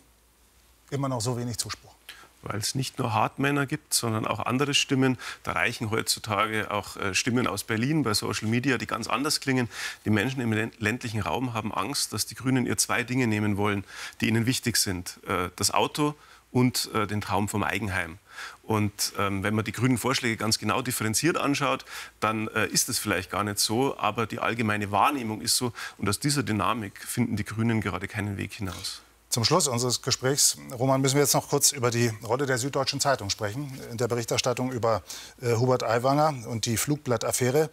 immer 0.91 1.09
noch 1.09 1.21
so 1.21 1.35
wenig 1.37 1.57
Zuspruch? 1.57 1.95
Weil 2.41 2.59
es 2.59 2.75
nicht 2.75 2.99
nur 2.99 3.13
Hartmänner 3.13 3.65
gibt, 3.65 3.93
sondern 3.93 4.25
auch 4.25 4.39
andere 4.39 4.73
Stimmen. 4.73 5.17
Da 5.43 5.53
reichen 5.53 5.91
heutzutage 5.91 6.71
auch 6.71 6.97
äh, 6.97 7.13
Stimmen 7.13 7.47
aus 7.47 7.63
Berlin 7.63 8.03
bei 8.03 8.13
Social 8.13 8.47
Media, 8.47 8.77
die 8.77 8.87
ganz 8.87 9.07
anders 9.07 9.39
klingen. 9.39 9.69
Die 10.05 10.09
Menschen 10.09 10.41
im 10.41 10.71
ländlichen 10.79 11.21
Raum 11.21 11.53
haben 11.53 11.73
Angst, 11.73 12.13
dass 12.13 12.25
die 12.25 12.35
Grünen 12.35 12.65
ihr 12.65 12.77
zwei 12.77 13.03
Dinge 13.03 13.27
nehmen 13.27 13.57
wollen, 13.57 13.83
die 14.19 14.27
ihnen 14.27 14.45
wichtig 14.45 14.77
sind. 14.77 15.19
Äh, 15.27 15.49
das 15.55 15.71
Auto 15.71 16.15
und 16.51 16.89
äh, 16.93 17.07
den 17.07 17.21
Traum 17.21 17.47
vom 17.47 17.63
Eigenheim. 17.63 18.17
Und 18.63 19.13
ähm, 19.17 19.43
wenn 19.43 19.55
man 19.55 19.65
die 19.65 19.71
grünen 19.71 19.97
Vorschläge 19.97 20.37
ganz 20.37 20.59
genau 20.59 20.81
differenziert 20.81 21.37
anschaut, 21.37 21.85
dann 22.19 22.47
äh, 22.49 22.67
ist 22.67 22.89
es 22.89 22.99
vielleicht 22.99 23.31
gar 23.31 23.43
nicht 23.43 23.59
so. 23.59 23.97
Aber 23.97 24.25
die 24.25 24.39
allgemeine 24.39 24.91
Wahrnehmung 24.91 25.41
ist 25.41 25.57
so. 25.57 25.73
Und 25.97 26.07
aus 26.09 26.19
dieser 26.19 26.43
Dynamik 26.43 26.99
finden 26.99 27.35
die 27.35 27.45
Grünen 27.45 27.81
gerade 27.81 28.07
keinen 28.07 28.37
Weg 28.37 28.53
hinaus. 28.53 29.01
Zum 29.31 29.45
Schluss 29.45 29.69
unseres 29.69 30.01
Gesprächs, 30.01 30.57
Roman, 30.77 30.99
müssen 30.99 31.15
wir 31.15 31.21
jetzt 31.21 31.33
noch 31.33 31.47
kurz 31.47 31.71
über 31.71 31.89
die 31.89 32.11
Rolle 32.21 32.45
der 32.45 32.57
Süddeutschen 32.57 32.99
Zeitung 32.99 33.29
sprechen. 33.29 33.79
In 33.89 33.95
der 33.95 34.09
Berichterstattung 34.09 34.73
über 34.73 35.03
äh, 35.41 35.55
Hubert 35.55 35.83
Aiwanger 35.83 36.49
und 36.49 36.65
die 36.65 36.75
Flugblattaffäre. 36.75 37.69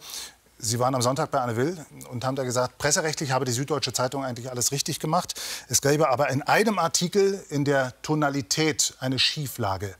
Sie 0.57 0.79
waren 0.79 0.95
am 0.95 1.01
Sonntag 1.01 1.31
bei 1.31 1.41
Anne 1.41 1.57
Will 1.57 1.85
und 2.09 2.23
haben 2.23 2.37
da 2.37 2.45
gesagt, 2.45 2.77
presserechtlich 2.77 3.31
habe 3.31 3.43
die 3.43 3.51
Süddeutsche 3.51 3.91
Zeitung 3.91 4.23
eigentlich 4.23 4.49
alles 4.49 4.71
richtig 4.71 5.01
gemacht. 5.01 5.33
Es 5.67 5.81
gäbe 5.81 6.07
aber 6.07 6.29
in 6.29 6.41
einem 6.43 6.79
Artikel 6.79 7.43
in 7.49 7.65
der 7.65 7.93
Tonalität 8.03 8.95
eine 9.01 9.19
Schieflage. 9.19 9.95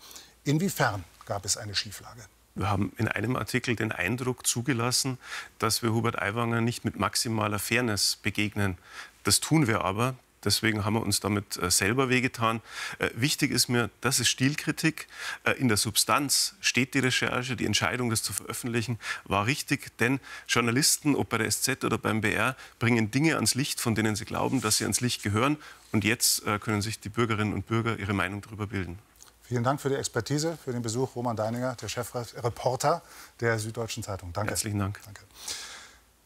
Inwiefern 0.46 1.04
gab 1.26 1.44
es 1.44 1.58
eine 1.58 1.76
Schieflage? 1.76 2.22
Wir 2.56 2.70
haben 2.70 2.94
in 2.96 3.10
einem 3.10 3.36
Artikel 3.36 3.76
den 3.76 3.92
Eindruck 3.92 4.48
zugelassen, 4.48 5.18
dass 5.60 5.84
wir 5.84 5.92
Hubert 5.92 6.22
Aiwanger 6.22 6.62
nicht 6.62 6.86
mit 6.86 6.98
maximaler 6.98 7.60
Fairness 7.60 8.16
begegnen. 8.16 8.78
Das 9.26 9.42
tun 9.42 9.68
wir 9.68 9.84
aber. 9.84 10.16
Deswegen 10.44 10.86
haben 10.86 10.94
wir 10.94 11.02
uns 11.02 11.20
damit 11.20 11.58
äh, 11.58 11.70
selber 11.70 12.10
wehgetan. 12.10 12.62
Äh, 13.00 13.10
wichtig 13.14 13.52
ist 13.52 13.68
mir, 13.68 13.90
das 14.02 14.20
ist 14.20 14.30
Stilkritik. 14.30 15.08
Äh, 15.44 15.52
in 15.54 15.68
der 15.68 15.78
Substanz 15.78 16.56
steht 16.62 16.94
die 16.94 17.00
Recherche. 17.00 17.56
Die 17.56 17.66
Entscheidung, 17.66 18.10
das 18.10 18.24
zu 18.24 18.34
veröffentlichen, 18.34 19.00
war 19.26 19.46
richtig. 19.46 19.98
Denn 19.98 20.20
Journalisten, 20.48 21.16
ob 21.16 21.30
bei 21.30 21.38
der 21.38 21.52
SZ 21.52 21.84
oder 21.84 21.98
beim 21.98 22.22
BR, 22.22 22.56
bringen 22.80 23.12
Dinge 23.12 23.36
ans 23.36 23.56
Licht, 23.56 23.80
von 23.80 23.96
denen 23.96 24.16
sie 24.16 24.26
glauben, 24.26 24.62
dass 24.62 24.78
sie 24.78 24.86
ans 24.86 25.02
Licht 25.02 25.24
gehören. 25.24 25.58
Und 25.92 26.04
jetzt 26.04 26.44
können 26.62 26.84
sich 26.84 27.00
die 27.00 27.10
Bürgerinnen 27.10 27.54
und 27.54 27.66
Bürger 27.66 27.98
ihre 27.98 28.14
Meinung 28.14 28.42
darüber 28.42 28.68
bilden. 28.68 29.00
Vielen 29.50 29.64
Dank 29.64 29.82
für 29.82 29.90
die 29.90 29.96
Expertise, 29.96 30.60
für 30.64 30.72
den 30.72 30.84
Besuch. 30.84 31.16
Roman 31.16 31.36
Deininger, 31.36 31.74
der 31.74 31.88
Chefreporter 31.88 33.02
der 33.40 33.58
Süddeutschen 33.58 34.04
Zeitung. 34.04 34.32
Danke. 34.32 34.52
Herzlichen 34.52 34.78
Dank. 34.78 35.00
Danke. 35.04 35.22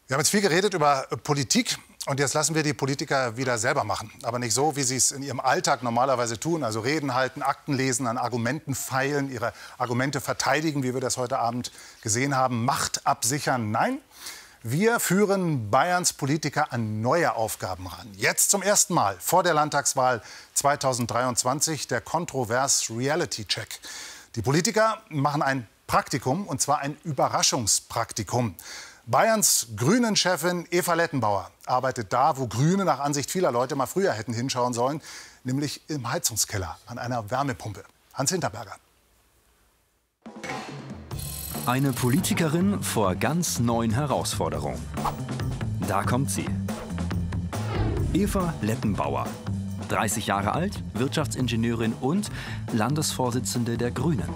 Wir 0.06 0.14
haben 0.14 0.20
jetzt 0.20 0.28
viel 0.28 0.42
geredet 0.42 0.74
über 0.74 1.06
Politik. 1.22 1.78
Und 2.06 2.20
jetzt 2.20 2.34
lassen 2.34 2.54
wir 2.54 2.62
die 2.62 2.74
Politiker 2.74 3.38
wieder 3.38 3.56
selber 3.56 3.82
machen. 3.82 4.12
Aber 4.24 4.38
nicht 4.38 4.52
so, 4.52 4.76
wie 4.76 4.82
sie 4.82 4.96
es 4.96 5.10
in 5.10 5.22
ihrem 5.22 5.40
Alltag 5.40 5.82
normalerweise 5.82 6.38
tun. 6.38 6.62
Also 6.62 6.80
Reden 6.80 7.14
halten, 7.14 7.42
Akten 7.42 7.72
lesen, 7.72 8.06
an 8.06 8.18
Argumenten 8.18 8.74
feilen, 8.74 9.32
ihre 9.32 9.54
Argumente 9.78 10.20
verteidigen, 10.20 10.82
wie 10.82 10.92
wir 10.92 11.00
das 11.00 11.16
heute 11.16 11.38
Abend 11.38 11.72
gesehen 12.02 12.36
haben. 12.36 12.66
Macht 12.66 13.06
absichern. 13.06 13.70
Nein. 13.70 14.00
Wir 14.62 15.00
führen 15.00 15.70
Bayerns 15.70 16.12
Politiker 16.12 16.72
an 16.72 17.00
neue 17.00 17.34
Aufgaben 17.34 17.86
ran. 17.86 18.10
Jetzt 18.16 18.50
zum 18.50 18.62
ersten 18.62 18.94
Mal 18.94 19.16
vor 19.18 19.42
der 19.42 19.54
Landtagswahl 19.54 20.22
2023 20.54 21.86
der 21.86 22.02
Kontrovers 22.02 22.90
Reality 22.90 23.46
Check. 23.46 23.80
Die 24.36 24.42
Politiker 24.42 25.02
machen 25.08 25.42
ein 25.42 25.68
Praktikum, 25.86 26.46
und 26.46 26.60
zwar 26.60 26.78
ein 26.78 26.96
Überraschungspraktikum. 27.04 28.56
Bayerns 29.06 29.66
Grünen-Chefin 29.76 30.66
Eva 30.70 30.94
Lettenbauer 30.94 31.50
arbeitet 31.66 32.12
da, 32.14 32.38
wo 32.38 32.46
Grüne 32.46 32.86
nach 32.86 33.00
Ansicht 33.00 33.30
vieler 33.30 33.52
Leute 33.52 33.76
mal 33.76 33.84
früher 33.84 34.12
hätten 34.12 34.32
hinschauen 34.32 34.72
sollen, 34.72 35.02
nämlich 35.42 35.82
im 35.88 36.10
Heizungskeller 36.10 36.78
an 36.86 36.98
einer 36.98 37.30
Wärmepumpe. 37.30 37.84
Hans 38.14 38.30
Hinterberger. 38.30 38.76
Eine 41.66 41.92
Politikerin 41.92 42.82
vor 42.82 43.14
ganz 43.14 43.58
neuen 43.58 43.90
Herausforderungen. 43.90 44.80
Da 45.86 46.02
kommt 46.02 46.30
sie. 46.30 46.46
Eva 48.14 48.54
Lettenbauer, 48.62 49.26
30 49.88 50.26
Jahre 50.26 50.52
alt, 50.52 50.72
Wirtschaftsingenieurin 50.94 51.92
und 52.00 52.30
Landesvorsitzende 52.72 53.76
der 53.76 53.90
Grünen. 53.90 54.28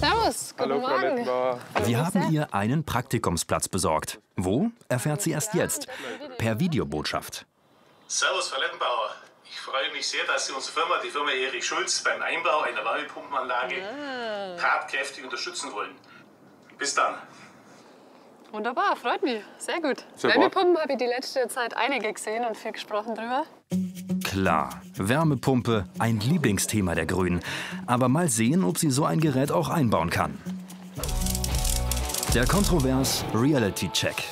Servus, 0.00 0.54
guten 0.56 0.70
Hallo, 0.70 0.80
Morgen. 0.80 1.26
Wir 1.84 2.04
haben 2.04 2.32
ihr 2.32 2.54
einen 2.54 2.84
Praktikumsplatz 2.84 3.68
besorgt. 3.68 4.20
Wo, 4.36 4.70
erfährt 4.88 5.22
sie 5.22 5.32
erst 5.32 5.54
jetzt. 5.54 5.86
Per 6.38 6.60
Videobotschaft. 6.60 7.46
Servus, 8.06 8.48
Frau 8.48 8.60
Lettenbauer. 8.60 9.14
Ich 9.44 9.60
freue 9.60 9.92
mich 9.92 10.06
sehr, 10.06 10.24
dass 10.24 10.46
Sie 10.46 10.52
unsere 10.52 10.72
Firma, 10.72 10.96
die 11.04 11.10
Firma 11.10 11.30
Erich 11.30 11.66
Schulz, 11.66 12.02
beim 12.02 12.22
Einbau 12.22 12.60
einer 12.60 12.84
Wärmepumpenanlage 12.84 13.76
ah. 13.82 14.56
tatkräftig 14.56 15.24
unterstützen 15.24 15.72
wollen. 15.72 15.94
Bis 16.78 16.94
dann. 16.94 17.16
Wunderbar, 18.52 18.96
freut 18.96 19.22
mich. 19.22 19.42
Sehr 19.58 19.80
gut. 19.80 20.04
Wärmepumpen 20.20 20.78
habe 20.78 20.92
ich 20.92 20.98
die 20.98 21.06
letzte 21.06 21.46
Zeit 21.48 21.76
einige 21.76 22.12
gesehen 22.12 22.44
und 22.44 22.56
viel 22.56 22.72
gesprochen 22.72 23.14
drüber. 23.14 23.44
Klar, 24.30 24.80
Wärmepumpe, 24.94 25.86
ein 25.98 26.20
Lieblingsthema 26.20 26.94
der 26.94 27.04
Grünen. 27.04 27.40
Aber 27.88 28.08
mal 28.08 28.28
sehen, 28.28 28.62
ob 28.62 28.78
sie 28.78 28.92
so 28.92 29.04
ein 29.04 29.18
Gerät 29.18 29.50
auch 29.50 29.68
einbauen 29.68 30.08
kann. 30.08 30.38
Der 32.32 32.46
Kontrovers 32.46 33.24
Reality 33.34 33.88
Check. 33.88 34.22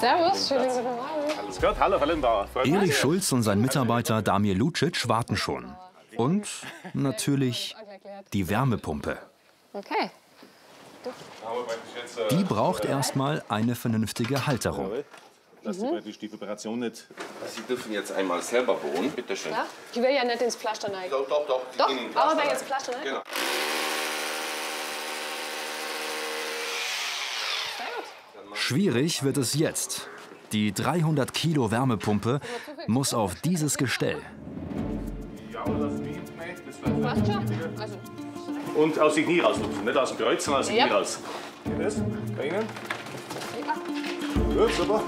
Servus, 0.00 0.48
schönen 0.48 0.68
guten 0.68 0.84
Morgen. 0.84 1.38
Alles 1.40 1.60
gut, 1.60 1.80
hallo, 1.80 2.04
Lindauer. 2.04 2.48
Erich 2.64 2.96
Schulz 2.96 3.32
und 3.32 3.42
sein 3.42 3.60
Mitarbeiter 3.60 4.22
Damir 4.22 4.54
Lucic 4.54 5.08
warten 5.08 5.36
schon. 5.36 5.64
Und 6.16 6.46
natürlich 6.94 7.74
die 8.32 8.48
Wärmepumpe. 8.48 9.18
Okay. 9.72 10.12
Die 12.30 12.44
braucht 12.44 12.84
erstmal 12.84 13.42
eine 13.48 13.74
vernünftige 13.74 14.46
Halterung. 14.46 14.92
Dass 15.64 15.78
mhm. 15.78 16.00
Sie 16.02 16.12
die 16.12 16.32
Operation 16.32 16.80
nicht. 16.80 17.06
Sie 17.46 17.62
dürfen 17.62 17.92
jetzt 17.92 18.10
einmal 18.12 18.42
selber 18.42 18.74
bohren, 18.74 19.10
bitte 19.12 19.36
schön. 19.36 19.52
Ja? 19.52 19.66
Ich 19.92 20.02
will 20.02 20.10
ja 20.10 20.24
nicht 20.24 20.42
ins 20.42 20.56
Pflaster 20.56 20.92
rein. 20.92 21.08
Doch, 21.08 21.28
doch, 21.28 21.46
doch. 21.46 21.62
Doch, 21.78 21.88
aber 22.16 22.40
wenn 22.40 22.48
jetzt 22.48 22.64
Pflaster 22.64 22.92
rein. 22.94 23.04
Genau. 23.04 23.22
Schwierig 28.54 29.22
wird 29.22 29.36
es 29.36 29.54
jetzt. 29.54 30.08
Die 30.52 30.72
300 30.72 31.32
Kilo 31.32 31.70
Wärmepumpe 31.70 32.40
muss 32.86 33.14
auf 33.14 33.34
dieses 33.36 33.78
Gestell. 33.78 34.20
Also. 35.64 37.28
Und 38.74 38.98
aus 38.98 39.14
dem 39.14 39.24
Knie 39.24 39.40
rauslupfen, 39.40 39.84
nicht 39.84 39.96
aus 39.96 40.08
dem 40.08 40.18
Kreuz, 40.18 40.44
sondern 40.44 40.60
aus 40.60 40.68
dem 40.68 40.76
ja. 40.76 40.86
Knie 40.86 40.94
raus. 40.94 41.18
Geht 41.64 41.80
das? 41.80 41.96
Bei 42.36 42.46
Ihnen? 42.46 42.66
Ja. 43.66 43.74
Gut, 44.54 44.74
super. 44.74 45.02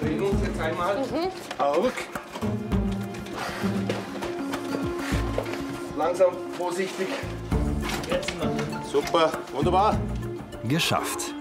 Drehen 0.00 0.20
uns 0.20 0.40
jetzt 0.42 0.60
einmal. 0.60 0.98
Mhm. 0.98 1.28
Auf. 1.58 1.92
Langsam, 5.96 6.32
vorsichtig. 6.56 7.08
Super, 8.90 9.32
wunderbar. 9.52 9.98
Geschafft. 10.64 11.34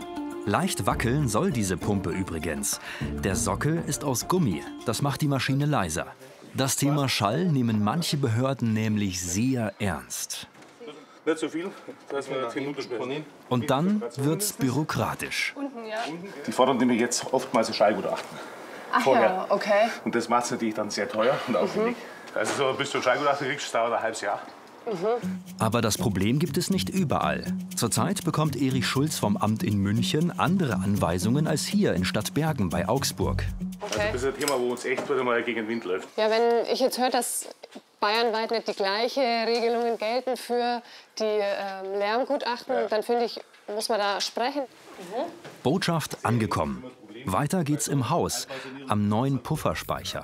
Leicht 0.46 0.86
wackeln 0.86 1.28
soll 1.28 1.52
diese 1.52 1.78
Pumpe 1.78 2.10
übrigens. 2.10 2.80
Der 3.24 3.36
Sockel 3.36 3.84
ist 3.86 4.04
aus 4.04 4.28
Gummi. 4.28 4.64
Das 4.86 5.02
macht 5.02 5.22
die 5.22 5.28
Maschine 5.28 5.66
leiser. 5.66 6.08
Das 6.56 6.76
Thema 6.76 7.08
Schall 7.10 7.46
nehmen 7.46 7.84
manche 7.84 8.18
Behörden 8.18 8.74
nämlich 8.74 9.22
sehr 9.22 9.74
ernst. 9.80 10.48
Nicht 11.28 11.40
so 11.40 11.50
viel, 11.50 11.70
dass 12.08 12.30
wir 12.30 12.50
hinten 12.54 13.26
Und 13.50 13.70
dann 13.70 14.02
wird's 14.16 14.54
bürokratisch. 14.54 15.54
Die 16.48 16.52
fordern 16.54 16.78
nämlich 16.78 17.02
jetzt 17.02 17.34
oftmals 17.34 17.68
ein 17.68 17.74
Schallgutachten. 17.74 18.40
Ach 18.94 19.02
Vorher. 19.02 19.26
ja, 19.26 19.46
okay. 19.50 19.90
Und 20.06 20.16
das 20.16 20.30
macht 20.30 20.46
es 20.46 20.52
natürlich 20.52 20.76
dann 20.76 20.90
sehr 20.90 21.10
teuer 21.10 21.38
und 21.50 21.58
aufwendig. 21.58 21.98
Also 22.34 22.54
so 22.72 22.78
bis 22.78 22.92
du 22.92 23.00
ein 23.00 23.04
Schallgutachten 23.04 23.46
kriegst, 23.46 23.76
dauert 23.76 23.92
ein 23.92 24.02
halbes 24.02 24.22
Jahr. 24.22 24.40
Aber 25.60 25.82
das 25.82 25.98
Problem 25.98 26.40
gibt 26.40 26.58
es 26.58 26.70
nicht 26.70 26.90
überall. 26.90 27.44
Zurzeit 27.76 28.24
bekommt 28.24 28.56
Erich 28.56 28.88
Schulz 28.88 29.20
vom 29.20 29.36
Amt 29.36 29.64
in 29.64 29.80
München 29.80 30.40
andere 30.40 30.76
Anweisungen 30.76 31.46
als 31.46 31.66
hier 31.66 31.94
in 31.94 32.06
Stadtbergen 32.06 32.70
bei 32.70 32.88
Augsburg. 32.88 33.44
Also 33.82 34.00
das 34.00 34.24
ist 34.24 34.26
ein 34.28 34.40
Thema, 34.40 34.58
wo 34.62 34.72
uns 34.72 34.86
echt 34.86 35.10
wieder 35.10 35.26
mal 35.26 35.44
gegen 35.44 35.64
den 35.64 35.68
Wind 35.68 35.84
läuft. 35.84 36.08
Ja, 36.16 36.30
wenn 36.30 36.66
ich 36.72 36.80
jetzt 36.80 36.98
höre, 36.98 37.10
dass 37.10 37.50
bayernweit 38.00 38.52
nicht 38.52 38.68
die 38.68 38.74
gleichen 38.74 39.24
Regelungen 39.46 39.98
gelten 39.98 40.38
für 40.38 40.82
die 41.20 41.24
ähm, 41.24 41.98
Lärmgutachten, 41.98 42.76
dann 42.90 43.04
finde 43.04 43.26
ich, 43.26 43.40
muss 43.68 43.90
man 43.90 44.00
da 44.00 44.22
sprechen. 44.22 44.64
Botschaft 45.64 46.18
angekommen. 46.24 46.84
Weiter 47.26 47.64
geht's 47.64 47.88
im 47.88 48.10
Haus, 48.10 48.48
am 48.88 49.10
neuen 49.10 49.42
Pufferspeicher. 49.42 50.24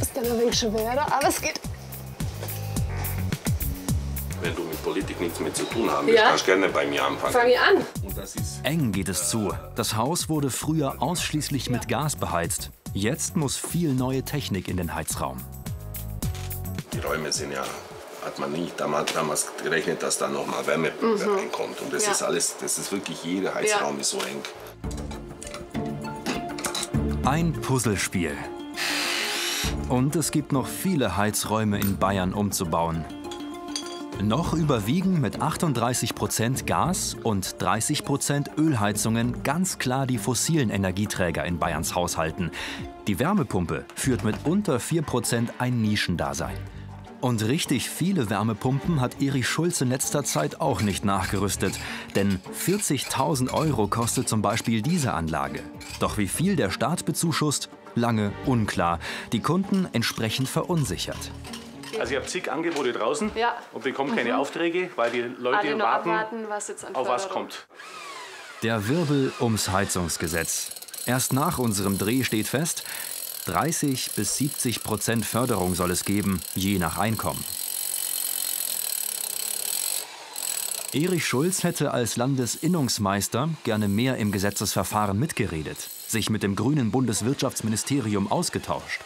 Ist 0.00 0.16
dann 0.16 0.24
ein 0.24 0.40
wenig 0.40 0.58
schwerer, 0.58 1.12
aber 1.12 1.28
es 1.28 1.40
geht. 1.40 1.60
Wenn 4.44 4.54
du 4.54 4.62
mit 4.64 4.82
Politik 4.84 5.18
nichts 5.22 5.40
mehr 5.40 5.54
zu 5.54 5.64
tun 5.64 5.90
haben 5.90 6.06
willst, 6.06 6.20
Ja. 6.20 6.28
kannst 6.28 6.42
du 6.46 6.50
gerne 6.50 6.68
bei 6.68 6.86
mir 6.86 7.02
anfangen. 7.02 7.32
Fang 7.32 7.48
ich 7.48 7.58
an. 7.58 7.76
Und 8.02 8.14
das 8.14 8.36
ist 8.36 8.60
Eng 8.62 8.92
geht 8.92 9.08
es 9.08 9.30
zu. 9.30 9.50
Das 9.74 9.96
Haus 9.96 10.28
wurde 10.28 10.50
früher 10.50 11.00
ausschließlich 11.00 11.70
mit 11.70 11.88
Gas 11.88 12.14
beheizt. 12.16 12.70
Jetzt 12.92 13.36
muss 13.36 13.56
viel 13.56 13.94
neue 13.94 14.22
Technik 14.22 14.68
in 14.68 14.76
den 14.76 14.94
Heizraum. 14.94 15.38
Die 16.92 16.98
Räume 16.98 17.32
sind 17.32 17.52
ja, 17.52 17.64
hat 18.22 18.38
man 18.38 18.52
nicht 18.52 18.78
damals, 18.78 19.14
damals 19.14 19.46
gerechnet, 19.62 20.02
dass 20.02 20.18
da 20.18 20.28
noch 20.28 20.46
mal 20.46 20.66
Wärme 20.66 20.92
Mhm. 21.00 21.22
reinkommt. 21.22 21.80
Und 21.80 21.90
das 21.94 22.04
Ja. 22.04 22.12
ist 22.12 22.22
alles, 22.22 22.54
das 22.60 22.76
ist 22.76 22.92
wirklich, 22.92 23.24
jeder 23.24 23.54
Heizraum 23.54 23.98
ist 23.98 24.10
so 24.10 24.18
eng. 24.18 24.42
Ein 27.24 27.52
Puzzlespiel. 27.54 28.36
Und 29.88 30.16
es 30.16 30.30
gibt 30.30 30.52
noch 30.52 30.66
viele 30.66 31.16
Heizräume 31.16 31.80
in 31.80 31.96
Bayern 31.96 32.34
umzubauen. 32.34 33.06
Noch 34.22 34.54
überwiegen 34.54 35.20
mit 35.20 35.40
38% 35.40 36.64
Gas 36.64 37.16
und 37.22 37.56
30% 37.58 38.56
Ölheizungen 38.56 39.42
ganz 39.42 39.78
klar 39.78 40.06
die 40.06 40.18
fossilen 40.18 40.70
Energieträger 40.70 41.44
in 41.44 41.58
Bayerns 41.58 41.94
Haushalten. 41.94 42.50
Die 43.06 43.18
Wärmepumpe 43.18 43.84
führt 43.94 44.24
mit 44.24 44.36
unter 44.44 44.76
4% 44.76 45.48
ein 45.58 45.82
Nischendasein. 45.82 46.56
Und 47.20 47.42
richtig 47.42 47.88
viele 47.88 48.28
Wärmepumpen 48.30 49.00
hat 49.00 49.20
Erich 49.20 49.48
Schulz 49.48 49.80
in 49.80 49.88
letzter 49.88 50.24
Zeit 50.24 50.60
auch 50.60 50.82
nicht 50.82 51.04
nachgerüstet. 51.04 51.72
Denn 52.14 52.38
40.000 52.54 53.50
Euro 53.52 53.88
kostet 53.88 54.28
zum 54.28 54.42
Beispiel 54.42 54.82
diese 54.82 55.12
Anlage. 55.14 55.60
Doch 56.00 56.18
wie 56.18 56.28
viel 56.28 56.54
der 56.54 56.70
Staat 56.70 57.06
bezuschusst, 57.06 57.70
lange 57.94 58.32
unklar. 58.46 59.00
Die 59.32 59.40
Kunden 59.40 59.88
entsprechend 59.92 60.48
verunsichert. 60.48 61.30
Also 62.00 62.12
ich 62.12 62.16
habe 62.16 62.26
zig 62.26 62.50
Angebote 62.50 62.92
draußen 62.92 63.30
Ja. 63.34 63.54
und 63.72 63.84
bekomme 63.84 64.14
keine 64.14 64.30
Mhm. 64.32 64.38
Aufträge, 64.38 64.90
weil 64.96 65.10
die 65.10 65.20
Leute 65.20 65.78
warten, 65.78 65.80
abwarten, 65.82 66.44
was 66.48 66.68
jetzt 66.68 66.84
an 66.84 66.94
auf 66.94 67.08
was 67.08 67.28
kommt. 67.28 67.66
Der 68.62 68.88
Wirbel 68.88 69.32
ums 69.40 69.68
Heizungsgesetz. 69.70 70.70
Erst 71.06 71.32
nach 71.32 71.58
unserem 71.58 71.98
Dreh 71.98 72.24
steht 72.24 72.48
fest, 72.48 72.84
30 73.46 74.12
bis 74.12 74.36
70 74.38 74.82
Prozent 74.82 75.26
Förderung 75.26 75.74
soll 75.74 75.90
es 75.90 76.04
geben, 76.04 76.40
je 76.54 76.78
nach 76.78 76.96
Einkommen. 76.98 77.44
Erich 80.94 81.26
Schulz 81.26 81.64
hätte 81.64 81.90
als 81.90 82.16
Landesinnungsmeister 82.16 83.48
gerne 83.64 83.88
mehr 83.88 84.16
im 84.16 84.30
Gesetzesverfahren 84.30 85.18
mitgeredet, 85.18 85.76
sich 86.06 86.30
mit 86.30 86.42
dem 86.44 86.54
grünen 86.54 86.90
Bundeswirtschaftsministerium 86.92 88.30
ausgetauscht. 88.30 89.00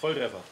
Volltreffer. 0.00 0.42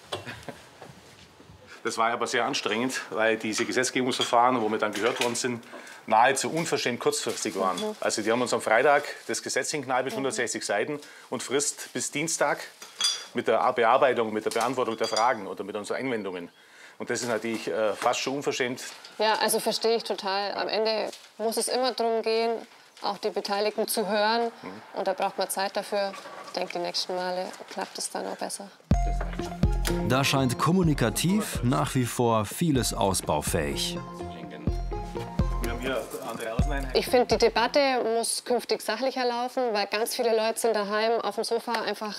Das 1.84 1.98
war 1.98 2.10
aber 2.10 2.26
sehr 2.26 2.46
anstrengend, 2.46 3.02
weil 3.10 3.36
diese 3.36 3.66
Gesetzgebungsverfahren, 3.66 4.60
wo 4.62 4.70
wir 4.70 4.78
dann 4.78 4.92
gehört 4.92 5.22
worden 5.22 5.34
sind, 5.34 5.62
nahezu 6.06 6.50
unverschämt 6.50 6.98
kurzfristig 6.98 7.58
waren. 7.58 7.76
Mhm. 7.76 7.96
Also 8.00 8.22
die 8.22 8.32
haben 8.32 8.40
uns 8.40 8.54
am 8.54 8.62
Freitag 8.62 9.04
das 9.26 9.42
Gesetz 9.42 9.70
hinknallt 9.70 10.06
mit 10.06 10.14
160 10.14 10.64
Seiten 10.64 10.98
und 11.28 11.42
Frist 11.42 11.92
bis 11.92 12.10
Dienstag 12.10 12.60
mit 13.34 13.48
der 13.48 13.70
Bearbeitung, 13.74 14.32
mit 14.32 14.46
der 14.46 14.50
Beantwortung 14.50 14.96
der 14.96 15.08
Fragen 15.08 15.46
oder 15.46 15.62
mit 15.62 15.76
unseren 15.76 15.98
Einwendungen. 15.98 16.48
Und 16.96 17.10
das 17.10 17.20
ist 17.20 17.28
natürlich 17.28 17.68
äh, 17.68 17.92
fast 17.92 18.20
schon 18.20 18.36
unverschämt. 18.36 18.80
Ja, 19.18 19.34
also 19.34 19.60
verstehe 19.60 19.96
ich 19.96 20.04
total. 20.04 20.54
Am 20.54 20.68
Ende 20.68 21.10
muss 21.36 21.58
es 21.58 21.68
immer 21.68 21.92
darum 21.92 22.22
gehen, 22.22 22.52
auch 23.02 23.18
die 23.18 23.30
Beteiligten 23.30 23.88
zu 23.88 24.08
hören. 24.08 24.50
Und 24.94 25.06
da 25.06 25.12
braucht 25.12 25.36
man 25.36 25.50
Zeit 25.50 25.76
dafür. 25.76 26.14
Ich 26.46 26.52
denke, 26.52 26.74
die 26.74 26.78
nächsten 26.78 27.14
Male 27.14 27.46
klappt 27.68 27.98
es 27.98 28.08
dann 28.10 28.26
auch 28.26 28.36
besser. 28.36 28.70
Da 30.08 30.22
scheint 30.22 30.58
kommunikativ 30.58 31.60
nach 31.62 31.94
wie 31.94 32.04
vor 32.04 32.44
vieles 32.44 32.92
ausbaufähig. 32.92 33.98
Ich 36.94 37.06
finde, 37.06 37.26
die 37.26 37.38
Debatte 37.38 37.80
muss 38.16 38.44
künftig 38.44 38.82
sachlicher 38.82 39.24
laufen, 39.24 39.62
weil 39.72 39.86
ganz 39.86 40.14
viele 40.14 40.36
Leute 40.36 40.58
sind 40.58 40.76
daheim 40.76 41.20
auf 41.20 41.36
dem 41.36 41.44
Sofa 41.44 41.72
einfach 41.72 42.14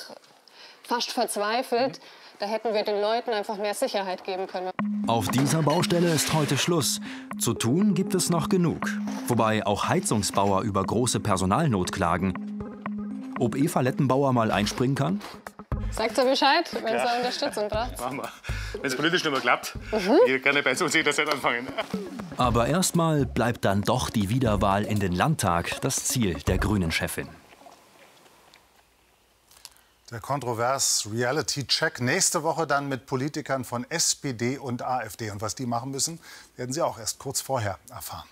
fast 0.84 1.12
verzweifelt. 1.12 2.00
Da 2.40 2.48
hätten 2.48 2.74
wir 2.74 2.84
den 2.84 3.02
Leuten 3.02 3.32
einfach 3.32 3.58
mehr 3.58 3.74
Sicherheit 3.74 4.24
geben 4.24 4.48
können. 4.48 4.72
Auf 5.08 5.30
dieser 5.30 5.62
Baustelle 5.62 6.12
ist 6.12 6.34
heute 6.34 6.58
Schluss. 6.58 7.00
Zu 7.40 7.54
tun 7.54 7.94
gibt 7.94 8.16
es 8.16 8.30
noch 8.30 8.50
genug. 8.50 8.90
Wobei 9.28 9.66
auch 9.66 9.88
Heizungsbauer 9.88 10.64
über 10.64 10.84
große 10.84 11.20
Personalnot 11.20 11.92
klagen. 11.92 12.34
Ob 13.40 13.56
Eva 13.56 13.82
Lettenbauer 13.82 14.34
mal 14.34 14.52
einspringen 14.52 14.96
kann? 14.96 15.22
Sagt 15.96 16.18
ihr 16.18 16.26
Bescheid, 16.26 16.70
wenn 16.84 16.94
ihr 16.94 17.08
Unterstützung 17.18 17.70
braucht? 17.70 18.00
Machen 18.00 18.18
wir. 18.18 18.32
Wenn 18.74 18.86
es 18.86 18.96
politisch 18.96 19.24
nicht 19.24 19.32
mehr 19.32 19.42
klappt, 19.42 19.76
Mhm. 19.92 20.18
ihr 20.28 20.40
gerne 20.40 20.62
bei 20.62 20.72
uns 20.72 20.94
jederzeit 20.94 21.30
anfangen. 21.32 21.68
Aber 22.38 22.68
erstmal 22.68 23.26
bleibt 23.26 23.64
dann 23.64 23.82
doch 23.82 24.10
die 24.10 24.30
Wiederwahl 24.30 24.84
in 24.84 25.00
den 25.00 25.14
Landtag 25.14 25.80
das 25.82 26.04
Ziel 26.06 26.34
der 26.44 26.58
grünen 26.58 26.92
Chefin. 26.92 27.30
Der 30.12 30.20
kontrovers 30.20 31.08
Reality-Check 31.12 32.00
nächste 32.02 32.44
Woche 32.44 32.68
dann 32.68 32.88
mit 32.88 33.06
Politikern 33.08 33.66
von 33.66 33.90
SPD 33.90 34.58
und 34.60 34.84
AfD. 34.84 35.32
Und 35.32 35.42
was 35.42 35.56
die 35.56 35.66
machen 35.66 35.90
müssen, 35.92 36.20
werden 36.58 36.72
Sie 36.74 36.82
auch 36.82 37.00
erst 37.00 37.18
kurz 37.18 37.42
vorher 37.42 37.80
erfahren. 37.90 38.28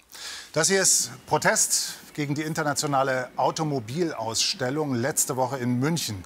Das 0.51 0.67
hier 0.67 0.81
ist 0.81 1.11
Protest 1.25 1.95
gegen 2.13 2.35
die 2.35 2.43
internationale 2.43 3.29
Automobilausstellung 3.37 4.93
letzte 4.93 5.35
Woche 5.35 5.57
in 5.57 5.79
München. 5.79 6.23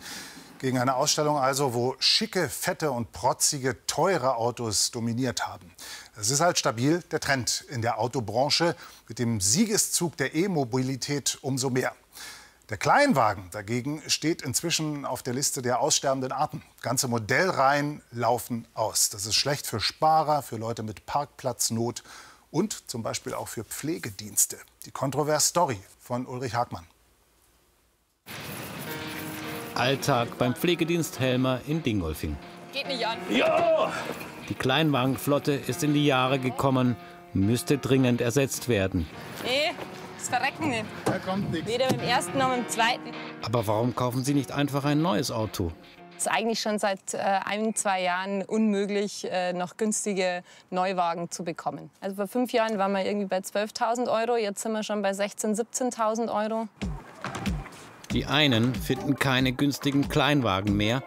Gegen 0.60 0.80
eine 0.80 0.96
Ausstellung 0.96 1.38
also, 1.38 1.76
wo 1.76 1.96
schicke, 2.00 2.50
fette 2.50 2.92
und 2.92 3.12
protzige, 3.12 3.86
teure 3.86 4.38
Autos 4.38 4.90
dominiert 4.90 5.48
haben. 5.48 5.72
Es 6.20 6.32
ist 6.32 6.40
halt 6.40 6.58
stabil 6.58 7.04
der 7.12 7.20
Trend 7.20 7.64
in 7.70 7.84
der 7.84 8.00
Autobranche 8.00 8.76
mit 9.08 9.20
dem 9.20 9.40
Siegeszug 9.40 10.18
der 10.18 10.34
E-Mobilität 10.34 11.38
umso 11.42 11.70
mehr. 11.70 11.94
Der 12.70 12.78
Kleinwagen 12.78 13.50
dagegen 13.52 14.02
steht 14.08 14.42
inzwischen 14.42 15.06
auf 15.06 15.22
der 15.22 15.36
Liste 15.36 15.62
der 15.62 15.80
aussterbenden 15.80 16.32
Arten. 16.32 16.64
Ganze 16.82 17.08
Modellreihen 17.08 18.02
laufen 18.12 18.68
aus. 18.74 19.10
Das 19.10 19.28
ist 19.28 19.36
schlecht 19.36 19.68
für 19.68 19.80
Sparer, 19.80 20.42
für 20.42 20.58
Leute 20.58 20.82
mit 20.82 21.06
Parkplatznot 21.06 22.04
und 22.50 22.90
zum 22.90 23.04
Beispiel 23.04 23.36
auch 23.36 23.48
für 23.48 23.64
Pflegedienste. 23.64 24.58
Die 24.86 24.92
kontroverse 24.92 25.48
Story 25.48 25.80
von 26.00 26.26
Ulrich 26.26 26.56
Hagmann. 26.56 26.88
Alltag 29.78 30.38
beim 30.40 30.56
Pflegedienst 30.56 31.20
Helmer 31.20 31.62
in 31.68 31.84
Dingolfing. 31.84 32.36
Geht 32.74 32.88
nicht 32.88 33.06
an. 33.06 33.18
Ja! 33.30 33.92
Die 34.50 34.56
Kleinwagenflotte 34.56 35.52
ist 35.54 35.84
in 35.84 35.94
die 35.94 36.06
Jahre 36.06 36.40
gekommen, 36.40 36.96
müsste 37.34 37.78
dringend 37.78 38.20
ersetzt 38.20 38.70
werden. 38.70 39.08
Nee, 39.44 39.72
das 40.18 40.30
Verrecken 40.30 40.70
nicht. 40.70 40.86
Da 41.06 41.20
kommt 41.20 41.52
nichts. 41.52 41.68
Weder 41.68 41.90
dem 41.90 42.00
ersten 42.00 42.38
noch 42.40 42.54
dem 42.54 42.68
zweiten. 42.68 43.12
Aber 43.44 43.68
warum 43.68 43.96
kaufen 43.96 44.24
Sie 44.24 44.34
nicht 44.34 44.52
einfach 44.52 44.84
ein 44.84 45.02
neues 45.02 45.30
Auto? 45.30 45.72
Es 46.18 46.26
ist 46.26 46.32
eigentlich 46.32 46.60
schon 46.60 46.80
seit 46.80 47.14
äh, 47.14 47.20
ein, 47.46 47.76
zwei 47.76 48.02
Jahren 48.02 48.42
unmöglich, 48.42 49.30
äh, 49.30 49.54
noch 49.54 49.78
günstige 49.78 50.42
Neuwagen 50.72 51.30
zu 51.30 51.44
bekommen. 51.44 51.92
Also 52.02 52.16
vor 52.16 52.28
fünf 52.28 52.52
Jahren 52.52 52.80
waren 52.80 52.94
wir 52.94 53.06
irgendwie 53.06 53.28
bei 53.28 53.38
12.000 53.38 54.12
Euro, 54.12 54.38
jetzt 54.38 54.64
sind 54.64 54.72
wir 54.72 54.82
schon 54.82 55.04
bei 55.04 55.12
16.000, 55.12 55.68
17.000 55.94 56.34
Euro. 56.34 56.68
Die 58.12 58.26
einen 58.26 58.74
finden 58.74 59.16
keine 59.16 59.52
günstigen 59.52 60.08
Kleinwagen 60.08 60.76
mehr 60.76 61.04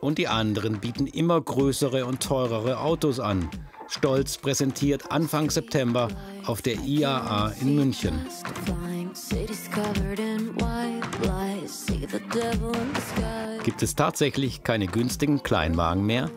und 0.00 0.18
die 0.18 0.28
anderen 0.28 0.80
bieten 0.80 1.06
immer 1.06 1.40
größere 1.40 2.04
und 2.04 2.20
teurere 2.20 2.80
Autos 2.80 3.20
an. 3.20 3.48
Stolz 3.88 4.38
präsentiert 4.38 5.12
Anfang 5.12 5.50
September 5.50 6.08
auf 6.46 6.62
der 6.62 6.76
IAA 6.76 7.52
in 7.60 7.76
München. 7.76 8.26
Gibt 13.62 13.82
es 13.82 13.94
tatsächlich 13.94 14.62
keine 14.64 14.86
günstigen 14.86 15.42
Kleinwagen 15.42 16.04
mehr? 16.04 16.30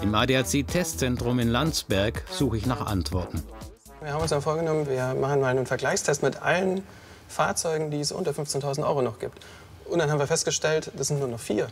Im 0.00 0.14
ADAC-Testzentrum 0.14 1.40
in 1.40 1.48
Landsberg 1.48 2.24
suche 2.30 2.56
ich 2.56 2.66
nach 2.66 2.86
Antworten. 2.86 3.42
Wir 4.00 4.12
haben 4.12 4.22
uns 4.22 4.30
dann 4.30 4.42
vorgenommen, 4.42 4.88
wir 4.88 5.14
machen 5.14 5.40
mal 5.40 5.48
einen 5.48 5.66
Vergleichstest 5.66 6.22
mit 6.22 6.40
allen 6.40 6.82
Fahrzeugen, 7.28 7.90
die 7.90 8.00
es 8.00 8.12
unter 8.12 8.32
15.000 8.32 8.84
Euro 8.84 9.02
noch 9.02 9.18
gibt. 9.18 9.38
Und 9.88 10.00
dann 10.00 10.10
haben 10.10 10.18
wir 10.18 10.26
festgestellt, 10.26 10.90
das 10.96 11.08
sind 11.08 11.18
nur 11.18 11.28
noch 11.28 11.40
vier. 11.40 11.68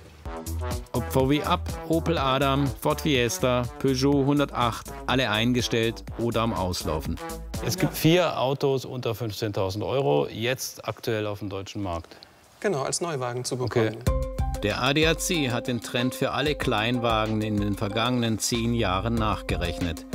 Ob 0.93 1.05
VW 1.13 1.43
Up, 1.43 1.69
Opel 1.89 2.17
Adam, 2.17 2.67
Ford 2.81 3.03
Fiesta, 3.03 3.65
Peugeot 3.79 4.21
108, 4.21 4.87
alle 5.07 5.31
eingestellt 5.31 6.03
oder 6.19 6.41
am 6.41 6.55
Auslaufen. 6.55 7.19
Es 7.65 7.77
gibt 7.77 7.95
vier 7.95 8.39
Autos 8.39 8.85
unter 8.85 9.13
15.000 9.13 9.87
Euro, 9.87 10.29
jetzt 10.29 10.87
aktuell 10.89 11.27
auf 11.27 11.41
dem 11.41 11.51
deutschen 11.51 11.83
Markt. 11.83 12.17
Genau, 12.61 12.83
als 12.83 13.01
Neuwagen 13.01 13.45
zu 13.45 13.57
bekommen. 13.59 13.97
Okay. 14.07 14.61
Der 14.63 14.83
ADAC 14.83 15.53
hat 15.53 15.69
den 15.69 15.83
Trend 15.83 16.15
für 16.15 16.31
alle 16.31 16.55
Kleinwagen 16.55 17.43
in 17.43 17.61
den 17.61 17.77
vergangenen 17.77 18.39
zehn 18.39 18.73
Jahren 18.75 19.15
nachgerechnet. 19.15 20.07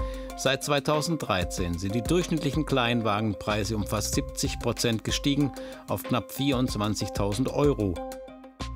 Seit 0.43 0.63
2013 0.63 1.77
sind 1.77 1.93
die 1.93 2.01
durchschnittlichen 2.01 2.65
Kleinwagenpreise 2.65 3.75
um 3.75 3.85
fast 3.85 4.15
70 4.15 4.57
Prozent 4.57 5.03
gestiegen 5.03 5.51
auf 5.87 6.01
knapp 6.01 6.31
24.000 6.31 7.53
Euro. 7.53 7.93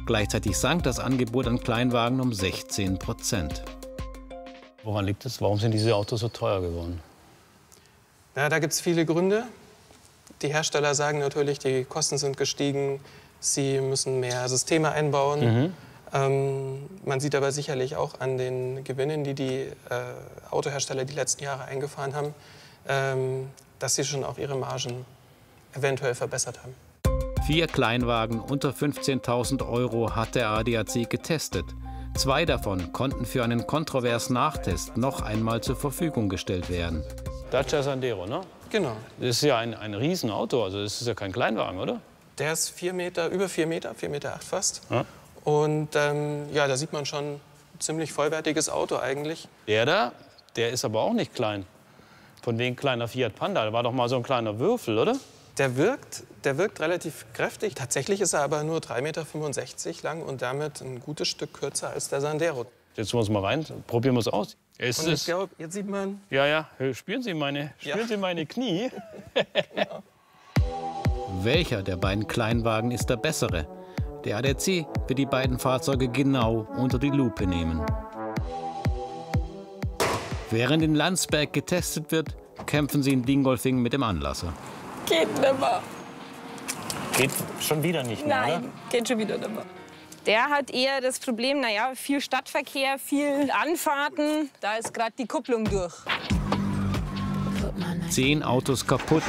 Gleichzeitig 0.05 0.59
sank 0.59 0.83
das 0.83 0.99
Angebot 0.99 1.47
an 1.47 1.59
Kleinwagen 1.59 2.21
um 2.21 2.33
16 2.33 2.99
Prozent. 2.99 3.63
Woran 4.83 5.05
liegt 5.05 5.25
es? 5.25 5.41
Warum 5.41 5.57
sind 5.57 5.71
diese 5.71 5.95
Autos 5.95 6.19
so 6.19 6.29
teuer 6.29 6.61
geworden? 6.61 7.01
Ja, 8.35 8.47
da 8.47 8.59
gibt 8.59 8.73
es 8.73 8.79
viele 8.79 9.03
Gründe. 9.03 9.45
Die 10.43 10.49
Hersteller 10.49 10.93
sagen 10.93 11.17
natürlich, 11.17 11.57
die 11.57 11.83
Kosten 11.83 12.19
sind 12.19 12.37
gestiegen, 12.37 12.99
sie 13.39 13.81
müssen 13.81 14.19
mehr 14.19 14.47
Systeme 14.49 14.91
einbauen. 14.91 15.39
Mhm. 15.39 15.73
Ähm, 16.15 16.89
man 17.03 17.19
sieht 17.19 17.35
aber 17.35 17.51
sicherlich 17.51 17.97
auch 17.97 18.21
an 18.21 18.37
den 18.37 18.85
Gewinnen, 18.85 19.25
die 19.25 19.33
die 19.33 19.59
äh, 19.59 19.73
Autohersteller 20.49 21.03
die 21.03 21.13
letzten 21.13 21.43
Jahre 21.43 21.65
eingefahren 21.65 22.15
haben, 22.15 22.33
ähm, 22.87 23.49
dass 23.79 23.95
sie 23.95 24.05
schon 24.05 24.23
auch 24.23 24.37
ihre 24.37 24.55
Margen 24.55 25.05
eventuell 25.73 26.15
verbessert 26.15 26.59
haben. 26.63 26.73
Vier 27.45 27.67
Kleinwagen 27.67 28.39
unter 28.39 28.69
15.000 28.69 29.67
Euro 29.67 30.15
hat 30.15 30.35
der 30.35 30.49
ADAC 30.49 31.09
getestet. 31.09 31.65
Zwei 32.15 32.45
davon 32.45 32.93
konnten 32.93 33.25
für 33.25 33.43
einen 33.43 33.67
kontroversen 33.67 34.35
Nachtest 34.35 34.95
noch 34.95 35.21
einmal 35.21 35.59
zur 35.61 35.75
Verfügung 35.75 36.29
gestellt 36.29 36.69
werden. 36.69 37.03
Dacia 37.51 37.83
Sandero, 37.83 38.25
ne? 38.25 38.39
Genau. 38.69 38.95
Das 39.19 39.29
ist 39.31 39.41
ja 39.41 39.57
ein, 39.57 39.73
ein 39.73 39.93
Riesenauto, 39.93 40.63
also 40.63 40.81
das 40.81 41.01
ist 41.01 41.07
ja 41.07 41.13
kein 41.13 41.33
Kleinwagen, 41.33 41.77
oder? 41.77 41.99
Der 42.37 42.53
ist 42.53 42.69
vier 42.69 42.93
Meter, 42.93 43.27
über 43.27 43.49
vier 43.49 43.67
Meter, 43.67 43.93
vier 43.93 44.09
Meter 44.09 44.33
acht 44.33 44.43
fast. 44.43 44.81
Ja. 44.89 45.05
Und 45.45 45.89
ähm, 45.95 46.51
ja, 46.51 46.67
da 46.67 46.75
sieht 46.75 46.91
man 46.91 47.05
schon 47.05 47.35
ein 47.35 47.41
ziemlich 47.79 48.11
vollwertiges 48.11 48.67
Auto 48.67 48.97
eigentlich. 48.97 49.47
Der 49.67 49.85
da, 49.85 50.11
der 50.55 50.71
ist 50.71 50.83
aber 50.83 51.01
auch 51.01 51.13
nicht 51.13 51.33
klein. 51.33 51.65
Von 52.41 52.57
wegen 52.57 52.75
kleiner 52.75 53.07
Fiat 53.07 53.35
Panda, 53.35 53.63
der 53.63 53.71
war 53.71 53.83
doch 53.83 53.91
mal 53.91 54.09
so 54.09 54.17
ein 54.17 54.23
kleiner 54.23 54.59
Würfel, 54.59 54.97
oder? 54.97 55.15
Der 55.57 55.77
wirkt, 55.77 56.23
der 56.43 56.57
wirkt 56.57 56.81
relativ 56.81 57.25
kräftig. 57.33 57.75
Tatsächlich 57.75 58.21
ist 58.21 58.33
er 58.33 58.41
aber 58.41 58.63
nur 58.63 58.79
3,65 58.79 59.01
Meter 59.01 60.03
lang 60.03 60.21
und 60.23 60.41
damit 60.41 60.81
ein 60.81 60.99
gutes 60.99 61.27
Stück 61.27 61.53
kürzer 61.53 61.91
als 61.91 62.09
der 62.09 62.21
Sandero. 62.21 62.65
Jetzt 62.95 63.13
muss 63.13 63.29
man 63.29 63.43
rein, 63.43 63.65
probieren 63.87 64.15
wir 64.15 64.19
es 64.19 64.27
aus. 64.27 64.57
Es 64.77 64.99
und 64.99 65.13
ich 65.13 65.25
glaube, 65.25 65.53
jetzt 65.57 65.73
sieht 65.73 65.87
man... 65.87 66.21
Ja, 66.29 66.45
ja, 66.45 66.69
spüren 66.93 67.21
Sie 67.21 67.33
meine, 67.33 67.73
spüren 67.77 67.99
ja. 67.99 68.07
Sie 68.07 68.17
meine 68.17 68.45
Knie? 68.45 68.89
genau. 69.75 70.03
Welcher 71.41 71.83
der 71.83 71.97
beiden 71.97 72.27
Kleinwagen 72.27 72.91
ist 72.91 73.09
der 73.09 73.17
bessere? 73.17 73.67
Der 74.25 74.37
ADAC 74.37 74.87
wird 75.07 75.19
die 75.19 75.27
beiden 75.27 75.59
Fahrzeuge 75.59 76.07
genau 76.07 76.67
unter 76.77 76.97
die 76.97 77.11
Lupe 77.11 77.45
nehmen. 77.45 77.85
Während 80.49 80.81
in 80.81 80.95
Landsberg 80.95 81.53
getestet 81.53 82.11
wird, 82.11 82.35
kämpfen 82.65 83.03
sie 83.03 83.13
in 83.13 83.23
Dingolfing 83.23 83.77
mit 83.77 83.93
dem 83.93 84.01
Anlasser. 84.01 84.51
Geht 85.05 85.31
nimmer. 85.39 85.81
Geht 87.15 87.29
schon 87.59 87.83
wieder 87.83 88.01
nicht 88.01 88.25
mehr, 88.25 88.39
Nein, 88.41 88.63
oder? 88.63 88.71
geht 88.89 89.07
schon 89.07 89.19
wieder 89.19 89.37
nimmer. 89.37 89.61
Der 90.25 90.49
hat 90.49 90.71
eher 90.71 91.01
das 91.01 91.19
Problem, 91.19 91.59
naja, 91.59 91.91
viel 91.93 92.19
Stadtverkehr, 92.19 92.97
viel 92.97 93.51
Anfahrten. 93.51 94.49
Da 94.59 94.77
ist 94.77 94.91
gerade 94.91 95.13
die 95.19 95.27
Kupplung 95.27 95.65
durch. 95.65 95.93
Zehn 98.09 98.41
Autos 98.41 98.87
kaputt, 98.87 99.23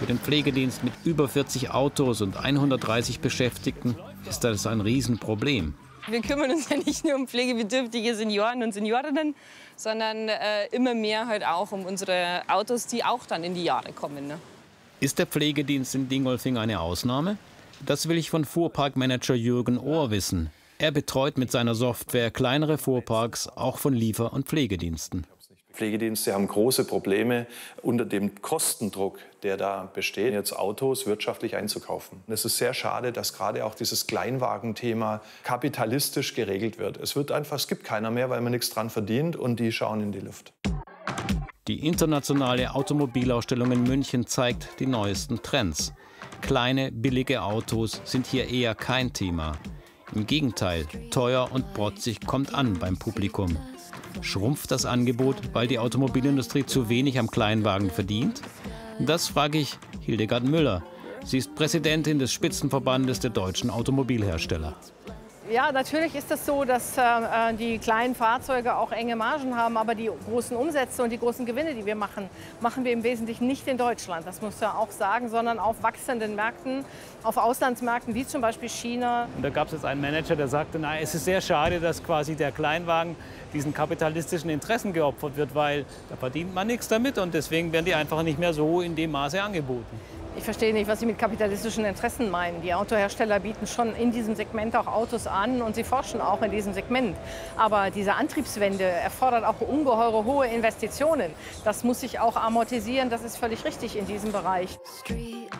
für 0.00 0.06
den 0.06 0.18
Pflegedienst 0.18 0.82
mit 0.82 0.94
über 1.04 1.28
40 1.28 1.72
Autos 1.72 2.22
und 2.22 2.38
130 2.38 3.20
Beschäftigten 3.20 3.96
ist 4.26 4.42
das 4.44 4.66
ein 4.66 4.80
Riesenproblem. 4.80 5.74
Wir 6.08 6.22
kümmern 6.22 6.50
uns 6.50 6.68
ja 6.70 6.78
nicht 6.78 7.04
nur 7.04 7.16
um 7.16 7.28
pflegebedürftige 7.28 8.14
Senioren 8.14 8.62
und 8.62 8.72
Seniorinnen, 8.72 9.34
sondern 9.76 10.30
äh, 10.30 10.66
immer 10.72 10.94
mehr 10.94 11.26
halt 11.26 11.44
auch 11.46 11.70
um 11.72 11.84
unsere 11.84 12.40
Autos, 12.48 12.86
die 12.86 13.04
auch 13.04 13.26
dann 13.26 13.44
in 13.44 13.54
die 13.54 13.64
Jahre 13.64 13.92
kommen. 13.92 14.26
Ne? 14.26 14.38
Ist 15.00 15.18
der 15.18 15.26
Pflegedienst 15.26 15.94
in 15.94 16.08
Dingolfing 16.08 16.56
eine 16.56 16.80
Ausnahme? 16.80 17.36
Das 17.84 18.08
will 18.08 18.16
ich 18.16 18.30
von 18.30 18.46
Fuhrparkmanager 18.46 19.34
Jürgen 19.34 19.76
Ohr 19.76 20.10
wissen. 20.10 20.48
Er 20.78 20.92
betreut 20.92 21.36
mit 21.36 21.52
seiner 21.52 21.74
Software 21.74 22.30
kleinere 22.30 22.78
Fuhrparks 22.78 23.48
auch 23.48 23.76
von 23.76 23.92
Liefer- 23.92 24.32
und 24.32 24.46
Pflegediensten. 24.46 25.26
Pflegedienste 25.80 26.34
haben 26.34 26.46
große 26.46 26.84
Probleme 26.84 27.46
unter 27.80 28.04
dem 28.04 28.42
Kostendruck, 28.42 29.18
der 29.42 29.56
da 29.56 29.88
besteht, 29.94 30.34
jetzt 30.34 30.52
Autos 30.52 31.06
wirtschaftlich 31.06 31.56
einzukaufen. 31.56 32.22
Es 32.28 32.44
ist 32.44 32.58
sehr 32.58 32.74
schade, 32.74 33.12
dass 33.12 33.32
gerade 33.32 33.64
auch 33.64 33.74
dieses 33.74 34.06
Kleinwagenthema 34.06 35.22
kapitalistisch 35.42 36.34
geregelt 36.34 36.78
wird. 36.78 36.98
Es 36.98 37.16
wird 37.16 37.32
einfach, 37.32 37.56
es 37.56 37.66
gibt 37.66 37.84
keiner 37.84 38.10
mehr, 38.10 38.28
weil 38.28 38.42
man 38.42 38.52
nichts 38.52 38.68
dran 38.68 38.90
verdient 38.90 39.36
und 39.36 39.58
die 39.58 39.72
schauen 39.72 40.02
in 40.02 40.12
die 40.12 40.20
Luft. 40.20 40.52
Die 41.66 41.86
internationale 41.86 42.74
Automobilausstellung 42.74 43.72
in 43.72 43.82
München 43.84 44.26
zeigt 44.26 44.68
die 44.80 44.86
neuesten 44.86 45.42
Trends. 45.42 45.94
Kleine, 46.42 46.92
billige 46.92 47.40
Autos 47.40 48.02
sind 48.04 48.26
hier 48.26 48.50
eher 48.50 48.74
kein 48.74 49.14
Thema. 49.14 49.52
Im 50.14 50.26
Gegenteil, 50.26 50.84
teuer 51.10 51.48
und 51.50 51.72
protzig 51.72 52.20
kommt 52.26 52.52
an 52.52 52.78
beim 52.78 52.98
Publikum. 52.98 53.56
Schrumpft 54.22 54.70
das 54.70 54.84
Angebot, 54.84 55.36
weil 55.52 55.66
die 55.66 55.78
Automobilindustrie 55.78 56.66
zu 56.66 56.88
wenig 56.88 57.18
am 57.18 57.30
Kleinwagen 57.30 57.90
verdient? 57.90 58.42
Das 58.98 59.28
frage 59.28 59.58
ich 59.58 59.78
Hildegard 60.00 60.44
Müller. 60.44 60.82
Sie 61.24 61.38
ist 61.38 61.54
Präsidentin 61.54 62.18
des 62.18 62.32
Spitzenverbandes 62.32 63.20
der 63.20 63.30
deutschen 63.30 63.70
Automobilhersteller. 63.70 64.76
Ja, 65.50 65.72
natürlich 65.72 66.14
ist 66.14 66.30
es 66.30 66.38
das 66.38 66.46
so, 66.46 66.64
dass 66.64 66.96
äh, 66.96 67.00
äh, 67.00 67.54
die 67.54 67.78
kleinen 67.78 68.14
Fahrzeuge 68.14 68.76
auch 68.76 68.92
enge 68.92 69.16
Margen 69.16 69.56
haben, 69.56 69.76
aber 69.76 69.96
die 69.96 70.08
großen 70.28 70.56
Umsätze 70.56 71.02
und 71.02 71.10
die 71.10 71.18
großen 71.18 71.44
Gewinne, 71.44 71.74
die 71.74 71.84
wir 71.84 71.96
machen, 71.96 72.30
machen 72.60 72.84
wir 72.84 72.92
im 72.92 73.02
Wesentlichen 73.02 73.48
nicht 73.48 73.66
in 73.66 73.76
Deutschland. 73.76 74.24
Das 74.28 74.40
muss 74.40 74.60
man 74.60 74.70
auch 74.70 74.92
sagen, 74.92 75.28
sondern 75.28 75.58
auf 75.58 75.82
wachsenden 75.82 76.36
Märkten, 76.36 76.84
auf 77.24 77.36
Auslandsmärkten 77.36 78.14
wie 78.14 78.24
zum 78.24 78.42
Beispiel 78.42 78.68
China. 78.68 79.26
Und 79.34 79.42
da 79.42 79.50
gab 79.50 79.66
es 79.66 79.72
jetzt 79.72 79.84
einen 79.84 80.00
Manager, 80.00 80.36
der 80.36 80.46
sagte, 80.46 80.78
na, 80.78 81.00
es 81.00 81.16
ist 81.16 81.24
sehr 81.24 81.40
schade, 81.40 81.80
dass 81.80 82.00
quasi 82.00 82.36
der 82.36 82.52
Kleinwagen 82.52 83.16
diesen 83.52 83.74
kapitalistischen 83.74 84.50
Interessen 84.50 84.92
geopfert 84.92 85.36
wird, 85.36 85.52
weil 85.56 85.84
da 86.10 86.14
verdient 86.14 86.54
man 86.54 86.68
nichts 86.68 86.86
damit 86.86 87.18
und 87.18 87.34
deswegen 87.34 87.72
werden 87.72 87.86
die 87.86 87.94
einfach 87.96 88.22
nicht 88.22 88.38
mehr 88.38 88.54
so 88.54 88.82
in 88.82 88.94
dem 88.94 89.10
Maße 89.10 89.42
angeboten. 89.42 89.98
Ich 90.36 90.44
verstehe 90.44 90.72
nicht, 90.72 90.88
was 90.88 91.00
Sie 91.00 91.06
mit 91.06 91.18
kapitalistischen 91.18 91.84
Interessen 91.84 92.30
meinen. 92.30 92.62
Die 92.62 92.72
Autohersteller 92.72 93.40
bieten 93.40 93.66
schon 93.66 93.94
in 93.94 94.12
diesem 94.12 94.36
Segment 94.36 94.76
auch 94.76 94.86
Autos 94.86 95.26
an 95.26 95.60
und 95.60 95.74
sie 95.74 95.84
forschen 95.84 96.20
auch 96.20 96.40
in 96.42 96.50
diesem 96.50 96.72
Segment. 96.72 97.16
Aber 97.56 97.90
diese 97.90 98.14
Antriebswende 98.14 98.84
erfordert 98.84 99.44
auch 99.44 99.60
ungeheure 99.60 100.24
hohe 100.24 100.46
Investitionen. 100.46 101.32
Das 101.64 101.84
muss 101.84 102.00
sich 102.00 102.20
auch 102.20 102.36
amortisieren. 102.36 103.10
Das 103.10 103.22
ist 103.22 103.36
völlig 103.36 103.64
richtig 103.64 103.96
in 103.96 104.06
diesem 104.06 104.32
Bereich. 104.32 104.78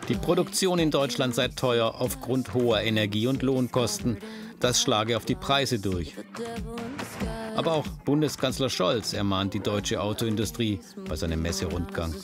Die 0.09 0.15
Produktion 0.15 0.79
in 0.79 0.91
Deutschland 0.91 1.35
sei 1.35 1.49
teuer 1.49 1.97
aufgrund 1.99 2.55
hoher 2.55 2.81
Energie- 2.81 3.27
und 3.27 3.43
Lohnkosten. 3.43 4.19
Das 4.61 4.81
schlage 4.81 5.17
auf 5.17 5.25
die 5.25 5.35
Preise 5.35 5.79
durch. 5.79 6.15
Aber 7.57 7.73
auch 7.73 7.87
Bundeskanzler 8.05 8.71
Scholz 8.71 9.13
ermahnt 9.13 9.53
die 9.55 9.61
deutsche 9.61 10.01
Autoindustrie 10.01 10.81
bei 11.09 11.17
seinem 11.17 11.43
Messerundgang. 11.43 12.15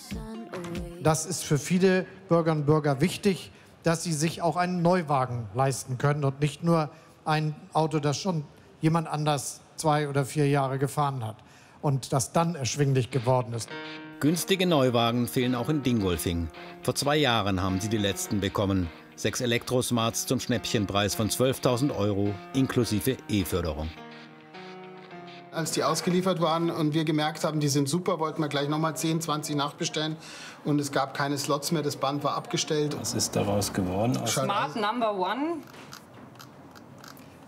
Das 1.06 1.24
ist 1.24 1.44
für 1.44 1.56
viele 1.56 2.04
Bürgerinnen 2.28 2.62
und 2.62 2.66
Bürger 2.66 3.00
wichtig, 3.00 3.52
dass 3.84 4.02
sie 4.02 4.12
sich 4.12 4.42
auch 4.42 4.56
einen 4.56 4.82
Neuwagen 4.82 5.46
leisten 5.54 5.98
können 5.98 6.24
und 6.24 6.40
nicht 6.40 6.64
nur 6.64 6.90
ein 7.24 7.54
Auto, 7.72 8.00
das 8.00 8.18
schon 8.18 8.42
jemand 8.80 9.06
anders 9.06 9.60
zwei 9.76 10.08
oder 10.08 10.24
vier 10.24 10.48
Jahre 10.48 10.80
gefahren 10.80 11.24
hat 11.24 11.36
und 11.80 12.12
das 12.12 12.32
dann 12.32 12.56
erschwinglich 12.56 13.12
geworden 13.12 13.52
ist. 13.52 13.68
Günstige 14.18 14.66
Neuwagen 14.66 15.28
fehlen 15.28 15.54
auch 15.54 15.68
in 15.68 15.84
Dingolfing. 15.84 16.48
Vor 16.82 16.96
zwei 16.96 17.18
Jahren 17.18 17.62
haben 17.62 17.80
sie 17.80 17.88
die 17.88 17.98
letzten 17.98 18.40
bekommen. 18.40 18.88
Sechs 19.14 19.40
Elektrosmarts 19.40 20.26
zum 20.26 20.40
Schnäppchenpreis 20.40 21.14
von 21.14 21.28
12.000 21.30 21.96
Euro 21.96 22.34
inklusive 22.52 23.16
E-Förderung. 23.28 23.88
Als 25.56 25.70
die 25.70 25.84
ausgeliefert 25.84 26.42
waren 26.42 26.68
und 26.68 26.92
wir 26.92 27.06
gemerkt 27.06 27.42
haben, 27.42 27.60
die 27.60 27.68
sind 27.68 27.88
super, 27.88 28.20
wollten 28.20 28.42
wir 28.42 28.48
gleich 28.48 28.68
nochmal 28.68 28.94
10, 28.94 29.22
20 29.22 29.56
nachbestellen. 29.56 30.16
Und 30.66 30.80
es 30.80 30.90
gab 30.90 31.14
keine 31.14 31.38
Slots 31.38 31.70
mehr, 31.70 31.82
das 31.82 31.94
Band 31.94 32.24
war 32.24 32.34
abgestellt. 32.34 32.96
Was 32.98 33.14
ist 33.14 33.36
daraus 33.36 33.72
geworden? 33.72 34.18
Smart 34.26 34.74
Number 34.74 35.14
One 35.14 35.58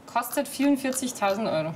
kostet 0.06 0.46
44.000 0.46 1.52
Euro. 1.52 1.74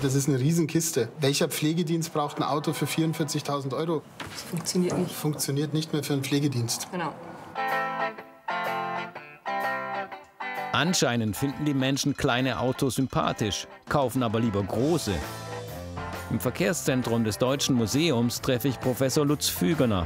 Das 0.00 0.14
ist 0.14 0.28
eine 0.28 0.38
Riesenkiste. 0.38 1.08
Welcher 1.18 1.48
Pflegedienst 1.48 2.12
braucht 2.12 2.36
ein 2.36 2.44
Auto 2.44 2.72
für 2.72 2.84
44.000 2.84 3.74
Euro? 3.74 4.02
Das 4.32 4.42
funktioniert 4.42 4.96
nicht. 4.96 5.12
Funktioniert 5.12 5.74
nicht 5.74 5.92
mehr 5.92 6.04
für 6.04 6.12
einen 6.12 6.22
Pflegedienst. 6.22 6.86
Genau. 6.92 7.12
Anscheinend 10.74 11.36
finden 11.36 11.64
die 11.64 11.72
Menschen 11.72 12.16
kleine 12.16 12.58
Autos 12.58 12.96
sympathisch, 12.96 13.68
kaufen 13.88 14.24
aber 14.24 14.40
lieber 14.40 14.60
große. 14.60 15.12
Im 16.30 16.40
Verkehrszentrum 16.40 17.22
des 17.22 17.38
Deutschen 17.38 17.76
Museums 17.76 18.40
treffe 18.40 18.66
ich 18.66 18.80
Professor 18.80 19.24
Lutz 19.24 19.48
Fügener. 19.48 20.04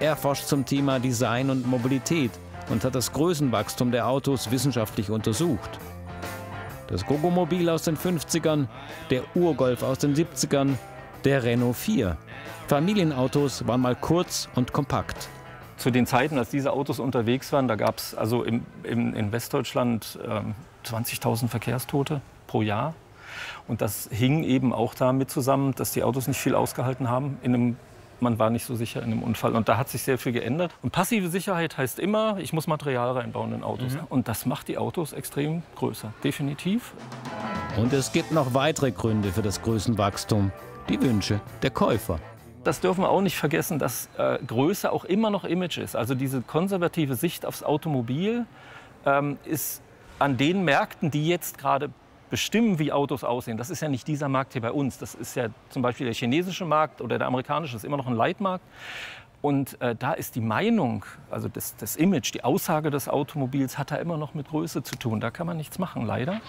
Er 0.00 0.16
forscht 0.16 0.46
zum 0.46 0.64
Thema 0.64 0.98
Design 0.98 1.50
und 1.50 1.66
Mobilität 1.66 2.30
und 2.70 2.82
hat 2.82 2.94
das 2.94 3.12
Größenwachstum 3.12 3.90
der 3.90 4.08
Autos 4.08 4.50
wissenschaftlich 4.50 5.10
untersucht. 5.10 5.78
Das 6.86 7.04
Gogomobil 7.04 7.68
aus 7.68 7.82
den 7.82 7.98
50ern, 7.98 8.68
der 9.10 9.22
Urgolf 9.34 9.82
aus 9.82 9.98
den 9.98 10.16
70ern, 10.16 10.76
der 11.24 11.42
Renault 11.42 11.76
4. 11.76 12.16
Familienautos 12.68 13.66
waren 13.66 13.82
mal 13.82 13.96
kurz 13.96 14.48
und 14.54 14.72
kompakt. 14.72 15.28
Zu 15.76 15.90
den 15.90 16.06
Zeiten, 16.06 16.38
als 16.38 16.50
diese 16.50 16.72
Autos 16.72 16.98
unterwegs 16.98 17.52
waren, 17.52 17.68
da 17.68 17.76
gab 17.76 17.98
es 17.98 18.14
also 18.14 18.42
im, 18.44 18.64
im, 18.82 19.14
in 19.14 19.32
Westdeutschland 19.32 20.18
ähm, 20.26 20.54
20.000 20.86 21.48
Verkehrstote 21.48 22.20
pro 22.46 22.62
Jahr. 22.62 22.94
Und 23.68 23.82
das 23.82 24.08
hing 24.10 24.44
eben 24.44 24.72
auch 24.72 24.94
damit 24.94 25.30
zusammen, 25.30 25.74
dass 25.74 25.92
die 25.92 26.02
Autos 26.02 26.28
nicht 26.28 26.38
viel 26.38 26.54
ausgehalten 26.54 27.10
haben 27.10 27.38
in 27.42 27.54
einem 27.54 27.76
man 28.20 28.38
war 28.38 28.50
nicht 28.50 28.64
so 28.64 28.74
sicher 28.74 29.02
in 29.02 29.10
dem 29.10 29.22
Unfall. 29.22 29.54
Und 29.54 29.68
da 29.68 29.76
hat 29.76 29.88
sich 29.88 30.02
sehr 30.02 30.18
viel 30.18 30.32
geändert. 30.32 30.72
Und 30.82 30.90
passive 30.90 31.28
Sicherheit 31.28 31.76
heißt 31.76 31.98
immer, 31.98 32.38
ich 32.38 32.52
muss 32.52 32.66
Material 32.66 33.12
reinbauen 33.12 33.52
in 33.52 33.62
Autos. 33.62 33.94
Mhm. 33.94 34.00
Und 34.08 34.28
das 34.28 34.46
macht 34.46 34.68
die 34.68 34.78
Autos 34.78 35.12
extrem 35.12 35.62
größer, 35.76 36.12
definitiv. 36.24 36.92
Und 37.76 37.92
es 37.92 38.12
gibt 38.12 38.32
noch 38.32 38.54
weitere 38.54 38.90
Gründe 38.90 39.32
für 39.32 39.42
das 39.42 39.62
Größenwachstum. 39.62 40.50
Die 40.88 41.00
Wünsche 41.02 41.40
der 41.62 41.70
Käufer. 41.70 42.20
Das 42.66 42.80
dürfen 42.80 43.02
wir 43.02 43.10
auch 43.10 43.20
nicht 43.20 43.36
vergessen, 43.36 43.78
dass 43.78 44.10
äh, 44.18 44.38
Größe 44.44 44.90
auch 44.90 45.04
immer 45.04 45.30
noch 45.30 45.44
Image 45.44 45.78
ist. 45.78 45.94
Also 45.94 46.16
diese 46.16 46.42
konservative 46.42 47.14
Sicht 47.14 47.46
aufs 47.46 47.62
Automobil 47.62 48.44
ähm, 49.04 49.38
ist 49.44 49.82
an 50.18 50.36
den 50.36 50.64
Märkten, 50.64 51.12
die 51.12 51.28
jetzt 51.28 51.58
gerade 51.58 51.90
bestimmen, 52.28 52.80
wie 52.80 52.90
Autos 52.90 53.22
aussehen. 53.22 53.56
Das 53.56 53.70
ist 53.70 53.82
ja 53.82 53.88
nicht 53.88 54.08
dieser 54.08 54.28
Markt 54.28 54.54
hier 54.54 54.62
bei 54.62 54.72
uns. 54.72 54.98
Das 54.98 55.14
ist 55.14 55.36
ja 55.36 55.46
zum 55.68 55.82
Beispiel 55.82 56.06
der 56.06 56.14
chinesische 56.14 56.64
Markt 56.64 57.00
oder 57.00 57.18
der 57.18 57.28
amerikanische, 57.28 57.74
das 57.74 57.84
ist 57.84 57.86
immer 57.86 57.98
noch 57.98 58.08
ein 58.08 58.16
Leitmarkt. 58.16 58.64
Und 59.42 59.80
äh, 59.80 59.94
da 59.94 60.12
ist 60.12 60.34
die 60.34 60.40
Meinung, 60.40 61.04
also 61.30 61.46
das, 61.46 61.76
das 61.76 61.94
Image, 61.94 62.34
die 62.34 62.42
Aussage 62.42 62.90
des 62.90 63.08
Automobils 63.08 63.78
hat 63.78 63.92
da 63.92 63.96
immer 63.96 64.16
noch 64.16 64.34
mit 64.34 64.48
Größe 64.48 64.82
zu 64.82 64.96
tun. 64.96 65.20
Da 65.20 65.30
kann 65.30 65.46
man 65.46 65.56
nichts 65.56 65.78
machen, 65.78 66.04
leider. 66.04 66.40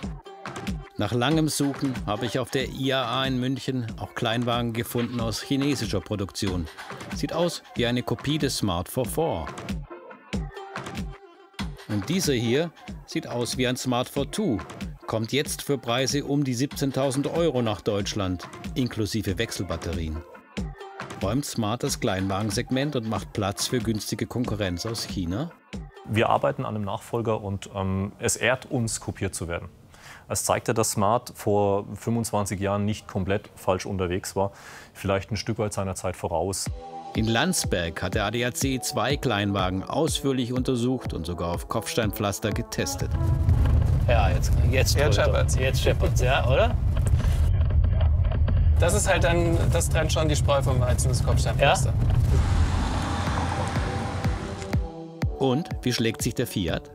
Nach 1.00 1.14
langem 1.14 1.48
Suchen 1.48 1.94
habe 2.08 2.26
ich 2.26 2.40
auf 2.40 2.50
der 2.50 2.70
IAA 2.70 3.26
in 3.26 3.40
München 3.40 3.86
auch 3.98 4.16
Kleinwagen 4.16 4.74
gefunden 4.74 5.20
aus 5.20 5.44
chinesischer 5.44 6.02
Produktion. 6.02 6.66
Sieht 7.16 7.34
aus 7.34 7.62
wie 7.76 7.86
eine 7.86 8.02
Kopie 8.02 8.40
des 8.40 8.58
Smart 8.58 8.90
44. 8.90 9.46
Und 11.90 12.10
dieser 12.10 12.34
hier 12.34 12.72
sieht 13.06 13.28
aus 13.28 13.60
wie 13.60 13.68
ein 13.68 13.78
Smart 13.78 14.08
42, 14.08 14.58
kommt 15.06 15.34
jetzt 15.34 15.62
für 15.62 15.78
Preise 15.78 16.26
um 16.26 16.44
die 16.44 16.56
17.000 16.56 17.32
Euro 17.32 17.62
nach 17.62 17.82
Deutschland, 17.82 18.50
inklusive 18.74 19.38
Wechselbatterien. 19.38 20.18
Räumt 21.22 21.46
Smart 21.46 21.84
das 21.84 22.00
Kleinwagensegment 22.00 22.96
und 22.96 23.08
macht 23.08 23.34
Platz 23.34 23.68
für 23.68 23.78
günstige 23.78 24.26
Konkurrenz 24.26 24.88
aus 24.88 25.04
China? 25.04 25.52
Wir 26.06 26.30
arbeiten 26.30 26.66
an 26.66 26.76
einem 26.76 26.86
Nachfolger 26.86 27.42
und 27.42 27.70
ähm, 27.76 28.14
es 28.18 28.36
ehrt 28.36 28.66
uns, 28.66 29.00
kopiert 29.00 29.36
zu 29.36 29.48
werden. 29.48 29.70
Es 30.30 30.44
zeigte, 30.44 30.74
dass 30.74 30.92
Smart 30.92 31.32
vor 31.36 31.86
25 31.96 32.60
Jahren 32.60 32.86
nicht 32.86 33.08
komplett 33.08 33.50
falsch 33.56 33.86
unterwegs 33.86 34.36
war, 34.36 34.52
vielleicht 34.94 35.32
ein 35.32 35.38
Stück 35.38 35.60
weit 35.60 35.74
seiner 35.74 35.96
Zeit 35.96 36.16
voraus. 36.16 36.66
In 37.16 37.26
Landsberg 37.26 38.04
hat 38.04 38.14
der 38.14 38.26
ADAC 38.26 38.84
zwei 38.84 39.18
Kleinwagen 39.18 39.84
ausführlich 39.84 40.54
untersucht 40.54 41.14
und 41.14 41.26
sogar 41.26 41.54
auf 41.54 41.68
Kopfsteinpflaster 41.68 42.52
getestet. 42.52 43.10
Ja, 44.08 44.30
jetzt, 44.30 44.52
jetzt, 44.70 44.96
jetzt 44.96 45.16
scheppert's. 45.16 45.56
Jetzt 45.56 45.82
scheppert's, 45.82 46.22
ja, 46.22 46.48
oder? 46.48 46.76
Das 48.80 48.94
ist 48.94 49.08
halt 49.10 49.24
dann, 49.24 49.58
das 49.72 49.90
trennt 49.90 50.14
schon 50.14 50.30
die 50.30 50.36
Spreu 50.36 50.62
vom 50.62 50.80
Weizen, 50.80 51.10
das 51.10 51.24
Kopfsteinpflaster. 51.24 51.90
Ja? 51.90 51.96
Und 55.40 55.70
wie 55.82 55.94
schlägt 55.94 56.22
sich 56.22 56.36
der 56.36 56.48
Fiat? 56.48 56.92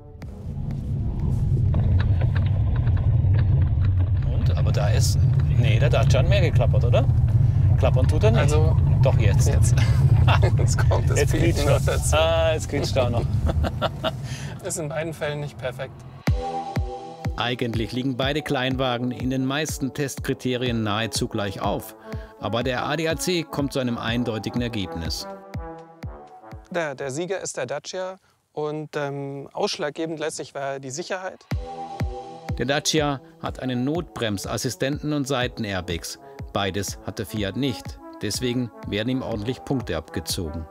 Da 4.82 4.88
ist. 4.88 5.18
Nee, 5.58 5.78
der 5.78 5.90
Dacia 5.90 6.20
hat 6.20 6.28
mehr 6.28 6.40
geklappert, 6.40 6.84
oder? 6.84 7.04
Klappern 7.78 8.06
tut 8.08 8.24
er 8.24 8.32
nicht. 8.32 8.40
Also, 8.40 8.76
Doch 9.02 9.16
jetzt. 9.18 9.48
Jetzt, 9.48 9.74
jetzt 10.58 10.78
kommt 10.88 11.08
das 11.08 11.20
jetzt 11.20 11.32
Piepen 11.32 11.66
noch 11.66 11.84
dazu. 11.84 12.16
Ah, 12.16 12.52
jetzt 12.52 12.68
quietscht 12.68 12.96
er 12.96 13.04
auch 13.04 13.10
noch. 13.10 13.24
ist 14.64 14.78
in 14.78 14.88
beiden 14.88 15.14
Fällen 15.14 15.40
nicht 15.40 15.56
perfekt. 15.58 15.92
Eigentlich 17.36 17.92
liegen 17.92 18.16
beide 18.16 18.42
Kleinwagen 18.42 19.10
in 19.10 19.30
den 19.30 19.46
meisten 19.46 19.94
Testkriterien 19.94 20.82
nahezu 20.82 21.28
gleich 21.28 21.60
auf. 21.60 21.94
Aber 22.40 22.62
der 22.62 22.84
ADAC 22.84 23.50
kommt 23.50 23.72
zu 23.72 23.78
einem 23.78 23.98
eindeutigen 23.98 24.62
Ergebnis. 24.62 25.26
Der, 26.70 26.94
der 26.94 27.10
Sieger 27.10 27.40
ist 27.40 27.56
der 27.56 27.66
Dacia 27.66 28.16
und 28.52 28.96
ähm, 28.96 29.48
ausschlaggebend 29.52 30.18
letztlich 30.18 30.54
war 30.54 30.80
die 30.80 30.90
Sicherheit. 30.90 31.44
Der 32.62 32.80
Dacia 32.80 33.20
hat 33.40 33.58
einen 33.58 33.82
Notbremsassistenten 33.82 35.12
und 35.12 35.26
Seitenairbags. 35.26 36.20
Beides 36.52 36.96
hat 37.04 37.18
der 37.18 37.26
Fiat 37.26 37.56
nicht. 37.56 37.98
Deswegen 38.22 38.70
werden 38.86 39.08
ihm 39.08 39.22
ordentlich 39.22 39.64
Punkte 39.64 39.96
abgezogen. 39.96 40.64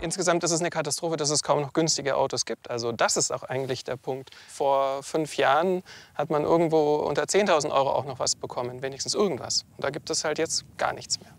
Insgesamt 0.00 0.42
ist 0.42 0.52
es 0.52 0.60
eine 0.60 0.70
Katastrophe, 0.70 1.18
dass 1.18 1.28
es 1.28 1.42
kaum 1.42 1.60
noch 1.60 1.74
günstige 1.74 2.16
Autos 2.16 2.46
gibt. 2.46 2.70
Also 2.70 2.92
das 2.92 3.18
ist 3.18 3.30
auch 3.30 3.42
eigentlich 3.42 3.84
der 3.84 3.96
Punkt. 3.96 4.30
Vor 4.48 5.02
fünf 5.02 5.36
Jahren 5.36 5.82
hat 6.14 6.30
man 6.30 6.44
irgendwo 6.44 6.94
unter 6.96 7.24
10.000 7.24 7.72
Euro 7.72 7.92
auch 7.92 8.06
noch 8.06 8.18
was 8.18 8.34
bekommen, 8.34 8.80
wenigstens 8.80 9.12
irgendwas. 9.14 9.66
Und 9.76 9.84
da 9.84 9.90
gibt 9.90 10.08
es 10.08 10.24
halt 10.24 10.38
jetzt 10.38 10.64
gar 10.78 10.94
nichts 10.94 11.20
mehr. 11.20 11.34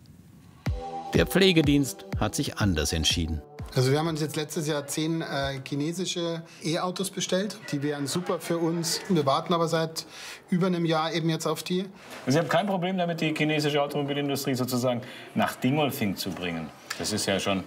Der 1.16 1.26
Pflegedienst 1.26 2.06
hat 2.20 2.36
sich 2.36 2.58
anders 2.58 2.94
entschieden. 2.94 3.42
Also 3.76 3.92
wir 3.92 4.00
haben 4.00 4.08
uns 4.08 4.22
jetzt 4.22 4.36
letztes 4.36 4.68
Jahr 4.68 4.88
zehn 4.88 5.22
äh, 5.22 5.60
chinesische 5.68 6.42
E-Autos 6.64 7.12
bestellt. 7.12 7.58
Die 7.72 7.84
wären 7.84 8.08
super 8.08 8.40
für 8.40 8.58
uns. 8.58 9.00
Wir 9.10 9.26
warten 9.26 9.54
aber 9.54 9.68
seit 9.68 10.06
über 10.50 10.68
einem 10.68 10.86
Jahr 10.86 11.14
eben 11.14 11.30
jetzt 11.30 11.46
auf 11.46 11.62
die. 11.62 11.86
Sie 12.26 12.38
haben 12.38 12.50
kein 12.50 12.66
Problem 12.66 12.98
damit, 12.98 13.22
die 13.22 13.34
chinesische 13.36 13.82
Automobilindustrie 13.82 14.56
sozusagen 14.56 15.02
nach 15.36 15.56
Dingolfing 15.56 16.16
zu 16.16 16.32
bringen. 16.32 16.70
Das 16.98 17.14
ist 17.14 17.26
ja 17.28 17.40
schon 17.40 17.64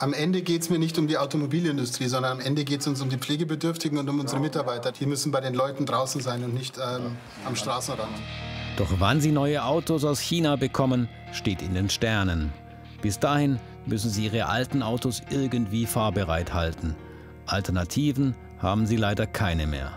am 0.00 0.12
Ende 0.12 0.42
geht 0.42 0.62
es 0.62 0.70
mir 0.70 0.78
nicht 0.78 0.96
um 0.98 1.08
die 1.08 1.18
Automobilindustrie, 1.18 2.06
sondern 2.06 2.32
am 2.32 2.40
Ende 2.40 2.64
geht 2.64 2.80
es 2.80 2.86
uns 2.86 3.00
um 3.00 3.08
die 3.08 3.16
Pflegebedürftigen 3.16 3.98
und 3.98 4.08
um 4.08 4.20
unsere 4.20 4.40
Mitarbeiter. 4.40 4.92
Die 4.92 5.06
müssen 5.06 5.32
bei 5.32 5.40
den 5.40 5.54
Leuten 5.54 5.86
draußen 5.86 6.20
sein 6.20 6.44
und 6.44 6.54
nicht 6.54 6.78
ähm, 6.78 7.16
am 7.44 7.56
Straßenrand. 7.56 8.12
Doch 8.76 8.88
wann 8.98 9.20
sie 9.20 9.32
neue 9.32 9.64
Autos 9.64 10.04
aus 10.04 10.20
China 10.20 10.54
bekommen, 10.56 11.08
steht 11.32 11.62
in 11.62 11.74
den 11.74 11.90
Sternen. 11.90 12.52
Bis 13.02 13.18
dahin 13.18 13.58
müssen 13.88 14.10
sie 14.10 14.26
ihre 14.26 14.46
alten 14.46 14.82
Autos 14.82 15.22
irgendwie 15.30 15.86
fahrbereit 15.86 16.52
halten. 16.52 16.94
Alternativen 17.46 18.36
haben 18.60 18.86
sie 18.86 18.96
leider 18.96 19.26
keine 19.26 19.66
mehr. 19.66 19.92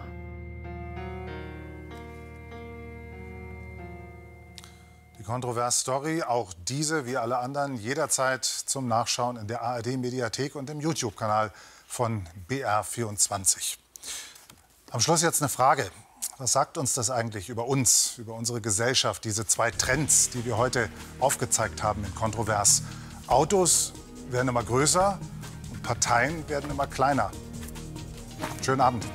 Die 5.19 5.23
Kontrovers-Story, 5.23 6.23
auch 6.23 6.53
diese 6.67 7.05
wie 7.05 7.17
alle 7.17 7.37
anderen, 7.37 7.75
jederzeit 7.75 8.45
zum 8.45 8.87
Nachschauen 8.87 9.37
in 9.37 9.47
der 9.47 9.61
ARD-Mediathek 9.61 10.55
und 10.55 10.69
im 10.69 10.79
YouTube-Kanal 10.79 11.51
von 11.85 12.27
BR24. 12.49 13.77
Am 14.91 14.99
Schluss 14.99 15.21
jetzt 15.21 15.41
eine 15.41 15.49
Frage. 15.49 15.91
Was 16.37 16.53
sagt 16.53 16.77
uns 16.77 16.95
das 16.95 17.11
eigentlich 17.11 17.49
über 17.49 17.67
uns, 17.67 18.17
über 18.17 18.33
unsere 18.33 18.61
Gesellschaft, 18.61 19.23
diese 19.25 19.45
zwei 19.45 19.69
Trends, 19.69 20.31
die 20.31 20.43
wir 20.43 20.57
heute 20.57 20.89
aufgezeigt 21.19 21.83
haben 21.83 22.03
in 22.03 22.15
Kontrovers? 22.15 22.81
Autos 23.31 23.93
werden 24.29 24.49
immer 24.49 24.61
größer 24.61 25.17
und 25.71 25.83
Parteien 25.83 26.43
werden 26.49 26.69
immer 26.69 26.85
kleiner. 26.85 27.31
Schönen 28.61 28.81
Abend. 28.81 29.05